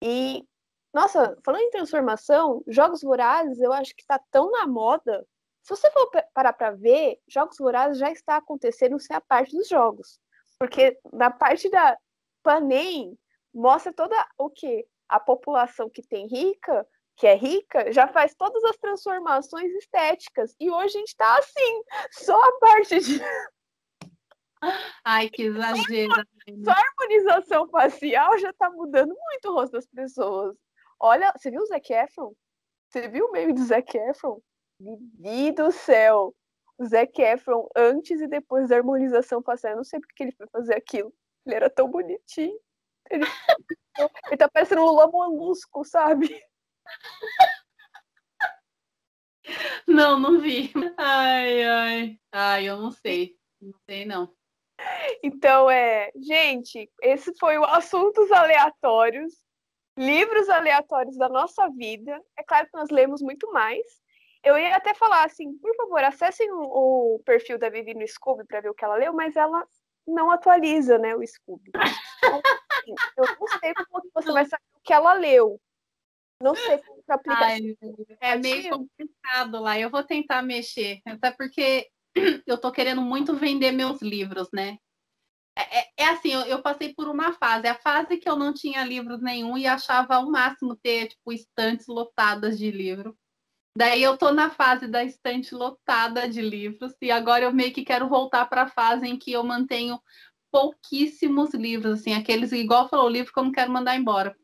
E, 0.03 0.45
nossa, 0.93 1.37
falando 1.43 1.61
em 1.61 1.69
transformação, 1.71 2.63
Jogos 2.67 3.01
Vorazes 3.01 3.59
eu 3.59 3.73
acho 3.73 3.95
que 3.95 4.01
está 4.01 4.19
tão 4.31 4.51
na 4.51 4.67
moda. 4.67 5.25
Se 5.63 5.75
você 5.75 5.89
for 5.91 6.09
parar 6.33 6.53
para 6.53 6.71
ver, 6.71 7.19
Jogos 7.27 7.57
Vorazes 7.57 7.97
já 7.97 8.11
está 8.11 8.37
acontecendo 8.37 8.99
sem 8.99 9.15
a 9.15 9.21
parte 9.21 9.55
dos 9.55 9.67
jogos. 9.67 10.19
Porque 10.59 10.99
na 11.11 11.31
parte 11.31 11.69
da 11.69 11.97
Panem, 12.43 13.17
mostra 13.53 13.93
toda 13.93 14.15
o 14.37 14.49
que? 14.49 14.85
A 15.07 15.19
população 15.19 15.89
que 15.89 16.01
tem 16.01 16.27
rica 16.27 16.87
que 17.15 17.27
é 17.27 17.35
rica, 17.35 17.91
já 17.91 18.07
faz 18.07 18.33
todas 18.35 18.63
as 18.63 18.77
transformações 18.77 19.71
estéticas. 19.75 20.55
E 20.59 20.69
hoje 20.69 20.97
a 20.97 20.99
gente 20.99 21.09
está 21.09 21.37
assim, 21.37 21.83
só 22.11 22.41
a 22.41 22.59
parte 22.59 22.99
de. 22.99 23.19
Ai, 25.03 25.29
que 25.29 25.43
exagero. 25.43 26.13
Só 26.63 26.71
a 26.71 26.79
harmonização 26.79 27.67
facial 27.69 28.37
já 28.37 28.51
está 28.51 28.69
mudando 28.69 29.15
muito 29.15 29.49
o 29.49 29.53
rosto 29.53 29.73
das 29.73 29.87
pessoas. 29.87 30.55
Olha, 30.99 31.33
você 31.35 31.49
viu 31.49 31.61
o 31.61 31.65
Zac 31.65 31.91
Efron? 31.91 32.33
Você 32.87 33.07
viu 33.07 33.25
o 33.25 33.31
meio 33.31 33.53
do 33.55 33.63
Zac 33.63 33.97
Efron? 33.97 34.39
Vivi 34.79 35.51
do 35.51 35.71
céu! 35.71 36.35
O 36.77 36.85
Zac 36.85 37.19
Efron 37.21 37.67
antes 37.75 38.21
e 38.21 38.27
depois 38.27 38.69
da 38.69 38.77
harmonização 38.77 39.41
facial. 39.41 39.73
Eu 39.73 39.77
não 39.77 39.83
sei 39.83 39.99
porque 39.99 40.23
ele 40.23 40.31
foi 40.31 40.47
fazer 40.47 40.75
aquilo. 40.75 41.13
Ele 41.45 41.55
era 41.55 41.69
tão 41.69 41.89
bonitinho. 41.89 42.57
Ele, 43.09 43.25
ele 44.29 44.37
tá 44.37 44.47
parecendo 44.47 44.81
um 44.81 44.85
lobo 44.85 45.17
molusco, 45.17 45.83
sabe? 45.83 46.43
Não, 49.87 50.19
não 50.19 50.39
vi. 50.39 50.71
Ai, 50.97 51.63
ai. 51.63 52.19
Ai, 52.31 52.69
eu 52.69 52.77
não 52.77 52.91
sei. 52.91 53.35
Não 53.59 53.73
sei, 53.85 54.05
não. 54.05 54.33
Então, 55.23 55.69
é. 55.69 56.11
Gente, 56.15 56.89
esse 57.01 57.33
foi 57.37 57.57
o 57.57 57.65
Assuntos 57.65 58.31
Aleatórios. 58.31 59.33
Livros 59.97 60.47
aleatórios 60.49 61.17
da 61.17 61.27
nossa 61.27 61.69
vida. 61.69 62.19
É 62.37 62.43
claro 62.43 62.65
que 62.65 62.77
nós 62.77 62.89
lemos 62.89 63.21
muito 63.21 63.51
mais. 63.51 63.85
Eu 64.43 64.57
ia 64.57 64.75
até 64.75 64.93
falar 64.93 65.25
assim, 65.25 65.53
por 65.57 65.75
favor, 65.75 66.03
acessem 66.03 66.49
o, 66.51 67.15
o 67.15 67.19
perfil 67.25 67.59
da 67.59 67.69
Vivi 67.69 67.93
no 67.93 68.07
Scooby 68.07 68.45
para 68.45 68.61
ver 68.61 68.69
o 68.69 68.73
que 68.73 68.83
ela 68.83 68.95
leu, 68.95 69.13
mas 69.13 69.35
ela 69.35 69.63
não 70.07 70.31
atualiza, 70.31 70.97
né, 70.97 71.15
o 71.15 71.25
Scooby. 71.25 71.71
Então, 72.83 72.95
assim, 72.95 72.95
eu 73.15 73.25
não 73.39 73.59
sei 73.59 73.73
como 73.75 74.09
você 74.11 74.31
vai 74.31 74.45
saber 74.45 74.63
o 74.73 74.81
que 74.81 74.91
ela 74.91 75.13
leu. 75.13 75.61
Não 76.41 76.55
sei 76.55 76.77
como 76.79 77.03
é 77.07 77.13
aplicativo. 77.13 78.05
é 78.19 78.35
meio 78.37 78.69
complicado 78.69 79.59
lá. 79.59 79.79
Eu 79.79 79.89
vou 79.89 80.03
tentar 80.03 80.41
mexer, 80.41 81.01
até 81.05 81.31
porque 81.31 81.87
eu 82.47 82.57
tô 82.57 82.71
querendo 82.71 83.01
muito 83.01 83.35
vender 83.35 83.71
meus 83.71 84.01
livros, 84.01 84.49
né? 84.53 84.77
É, 85.57 85.79
é, 85.79 85.87
é 85.97 86.05
assim, 86.07 86.31
eu, 86.31 86.41
eu, 86.41 86.61
passei 86.61 86.93
por 86.93 87.09
uma 87.09 87.33
fase, 87.33 87.67
a 87.67 87.75
fase 87.75 88.17
que 88.17 88.29
eu 88.29 88.37
não 88.37 88.53
tinha 88.53 88.85
livros 88.85 89.21
nenhum 89.21 89.57
e 89.57 89.67
achava 89.67 90.15
ao 90.15 90.29
máximo 90.29 90.75
ter, 90.75 91.09
tipo, 91.09 91.33
estantes 91.33 91.87
lotadas 91.87 92.57
de 92.57 92.71
livro. 92.71 93.17
Daí 93.77 94.03
eu 94.03 94.17
tô 94.17 94.31
na 94.31 94.49
fase 94.49 94.87
da 94.87 95.03
estante 95.03 95.55
lotada 95.55 96.27
de 96.27 96.41
livros 96.41 96.93
e 97.01 97.09
agora 97.09 97.45
eu 97.45 97.53
meio 97.53 97.73
que 97.73 97.85
quero 97.85 98.07
voltar 98.09 98.45
para 98.47 98.63
a 98.63 98.67
fase 98.67 99.07
em 99.07 99.17
que 99.17 99.31
eu 99.31 99.43
mantenho 99.43 99.99
pouquíssimos 100.51 101.53
livros, 101.53 102.01
assim, 102.01 102.13
aqueles 102.13 102.51
igual 102.51 102.89
falou, 102.89 103.05
o 103.05 103.09
livro 103.09 103.31
que 103.31 103.39
eu 103.39 103.43
não 103.43 103.51
quero 103.51 103.71
mandar 103.71 103.95
embora. 103.95 104.35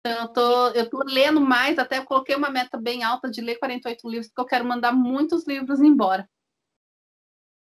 Então, 0.00 0.22
eu 0.22 0.28
tô, 0.28 0.68
eu 0.68 0.90
tô 0.90 1.02
lendo 1.04 1.40
mais, 1.40 1.78
até 1.78 2.02
coloquei 2.02 2.34
uma 2.34 2.50
meta 2.50 2.78
bem 2.78 3.04
alta 3.04 3.30
de 3.30 3.42
ler 3.42 3.58
48 3.58 4.08
livros, 4.08 4.28
porque 4.28 4.40
eu 4.40 4.46
quero 4.46 4.64
mandar 4.64 4.92
muitos 4.92 5.46
livros 5.46 5.80
embora. 5.80 6.28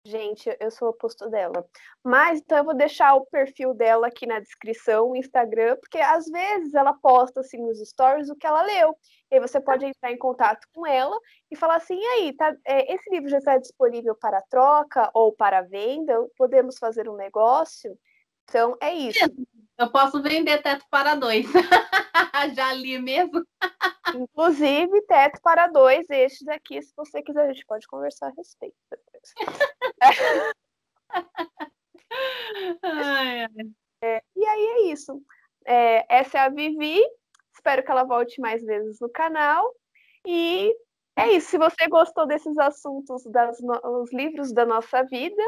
Gente, 0.06 0.56
eu 0.62 0.72
sou 0.72 0.88
o 0.88 0.92
oposto 0.92 1.30
dela. 1.30 1.68
Mas 2.02 2.40
então 2.40 2.60
eu 2.60 2.64
vou 2.64 2.74
deixar 2.74 3.14
o 3.16 3.26
perfil 3.26 3.74
dela 3.74 4.08
aqui 4.08 4.26
na 4.26 4.40
descrição, 4.40 5.10
o 5.10 5.16
Instagram, 5.18 5.76
porque 5.82 5.98
às 5.98 6.28
vezes 6.28 6.74
ela 6.74 6.94
posta 6.94 7.42
assim 7.42 7.58
nos 7.58 7.78
stories 7.90 8.30
o 8.30 8.36
que 8.36 8.48
ela 8.48 8.62
leu. 8.62 8.96
E 9.30 9.36
aí 9.36 9.42
você 9.42 9.60
pode 9.60 9.86
entrar 9.86 10.10
em 10.10 10.18
contato 10.18 10.66
com 10.74 10.88
ela 10.88 11.20
e 11.52 11.58
falar 11.58 11.76
assim: 11.76 12.00
e 12.00 12.06
aí, 12.06 12.34
tá, 12.38 12.56
é, 12.66 12.94
esse 12.94 13.10
livro 13.10 13.28
já 13.28 13.40
está 13.40 13.58
disponível 13.58 14.16
para 14.16 14.42
troca 14.44 15.12
ou 15.14 15.34
para 15.34 15.64
venda? 15.64 16.26
Podemos 16.38 16.78
fazer 16.78 17.10
um 17.10 17.18
negócio? 17.18 17.98
Então 18.46 18.78
é 18.82 18.94
isso. 18.94 19.20
Eu 19.78 19.92
posso 19.92 20.22
vender 20.22 20.62
teto 20.64 20.86
para 20.90 21.16
dois. 21.16 21.46
já 22.56 22.74
li 22.74 23.00
mesmo. 23.00 23.46
Inclusive, 24.16 25.02
teto 25.04 25.40
para 25.42 25.68
dois, 25.68 26.10
estes 26.10 26.48
aqui, 26.48 26.82
se 26.82 26.94
você 26.96 27.22
quiser, 27.22 27.44
a 27.50 27.54
gente 27.54 27.66
pode 27.66 27.88
conversar 27.88 28.28
a 28.28 28.34
respeito 28.36 28.76
depois. 28.90 29.34
ai, 32.84 33.44
ai. 33.44 33.50
É, 34.02 34.22
e 34.36 34.46
aí 34.46 34.66
é 34.66 34.82
isso. 34.92 35.22
É, 35.66 36.06
essa 36.10 36.38
é 36.38 36.42
a 36.42 36.50
Vivi. 36.50 37.02
Espero 37.54 37.84
que 37.84 37.92
ela 37.92 38.04
volte 38.04 38.40
mais 38.40 38.64
vezes 38.64 39.00
no 39.00 39.10
canal. 39.10 39.74
E 40.26 40.74
é 41.16 41.34
isso. 41.34 41.50
Se 41.50 41.58
você 41.58 41.88
gostou 41.88 42.26
desses 42.26 42.58
assuntos, 42.58 43.24
dos 43.24 43.62
no... 43.62 44.06
livros 44.12 44.54
da 44.54 44.66
nossa 44.66 45.04
vida, 45.04 45.44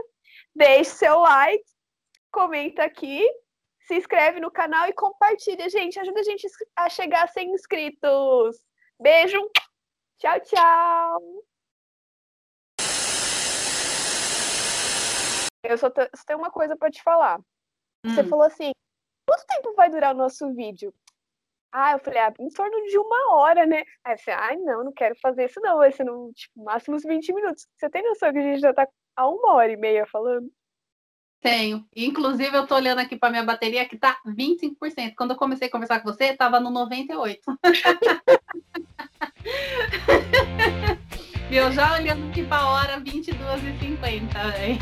deixe 0.56 0.92
seu 0.92 1.20
like, 1.20 1.64
comenta 2.32 2.84
aqui 2.84 3.26
se 3.90 3.96
inscreve 3.96 4.40
no 4.40 4.52
canal 4.52 4.88
e 4.88 4.94
compartilha, 4.94 5.68
gente. 5.68 6.00
Ajuda 6.00 6.20
a 6.20 6.24
gente 6.24 6.48
a 6.76 6.90
chegar 6.90 7.24
a 7.24 7.28
100 7.28 7.54
inscritos. 7.54 8.64
Beijo. 9.02 9.40
Tchau, 10.20 10.40
tchau. 10.42 11.44
Eu 15.64 15.76
só, 15.76 15.88
só 15.90 16.24
tenho 16.28 16.38
uma 16.38 16.52
coisa 16.52 16.78
para 16.78 16.92
te 16.92 17.02
falar. 17.02 17.40
Hum. 18.06 18.14
Você 18.14 18.24
falou 18.24 18.46
assim: 18.46 18.72
quanto 19.28 19.48
tempo 19.48 19.74
vai 19.74 19.90
durar 19.90 20.14
o 20.14 20.18
nosso 20.18 20.54
vídeo? 20.54 20.94
Ah, 21.72 21.94
eu 21.94 22.00
falei, 22.00 22.20
ah, 22.20 22.34
em 22.40 22.50
torno 22.50 22.84
de 22.88 22.98
uma 22.98 23.36
hora, 23.36 23.66
né? 23.66 23.84
Aí 24.04 24.18
você, 24.18 24.32
ai, 24.32 24.56
não, 24.58 24.84
não 24.84 24.92
quero 24.92 25.16
fazer 25.20 25.46
isso, 25.46 25.60
não. 25.62 25.78
Vai 25.78 25.92
ser 25.92 26.04
no 26.04 26.32
tipo, 26.34 26.64
máximo 26.64 26.96
uns 26.96 27.04
20 27.04 27.34
minutos. 27.34 27.68
Você 27.76 27.90
tem 27.90 28.04
noção 28.04 28.32
que 28.32 28.38
a 28.38 28.44
gente 28.44 28.60
já 28.60 28.72
tá 28.72 28.88
há 29.16 29.28
uma 29.28 29.54
hora 29.54 29.72
e 29.72 29.78
meia 29.78 30.06
falando? 30.06 30.52
Tenho. 31.42 31.86
Inclusive, 31.96 32.54
eu 32.56 32.68
tô 32.68 32.76
olhando 32.76 33.00
aqui 33.00 33.16
para 33.16 33.30
minha 33.30 33.44
bateria 33.44 33.86
que 33.86 33.98
tá 33.98 34.18
25%. 34.28 35.14
Quando 35.16 35.32
eu 35.32 35.38
comecei 35.38 35.68
a 35.68 35.72
conversar 35.72 36.02
com 36.02 36.12
você, 36.12 36.36
tava 36.36 36.60
no 36.60 36.70
98%. 36.70 37.38
e 41.50 41.56
eu 41.56 41.72
já 41.72 41.94
olhando 41.94 42.28
aqui 42.28 42.44
para 42.44 42.58
a 42.58 42.70
hora 42.70 43.02
22h50, 43.02 44.52
velho. 44.52 44.78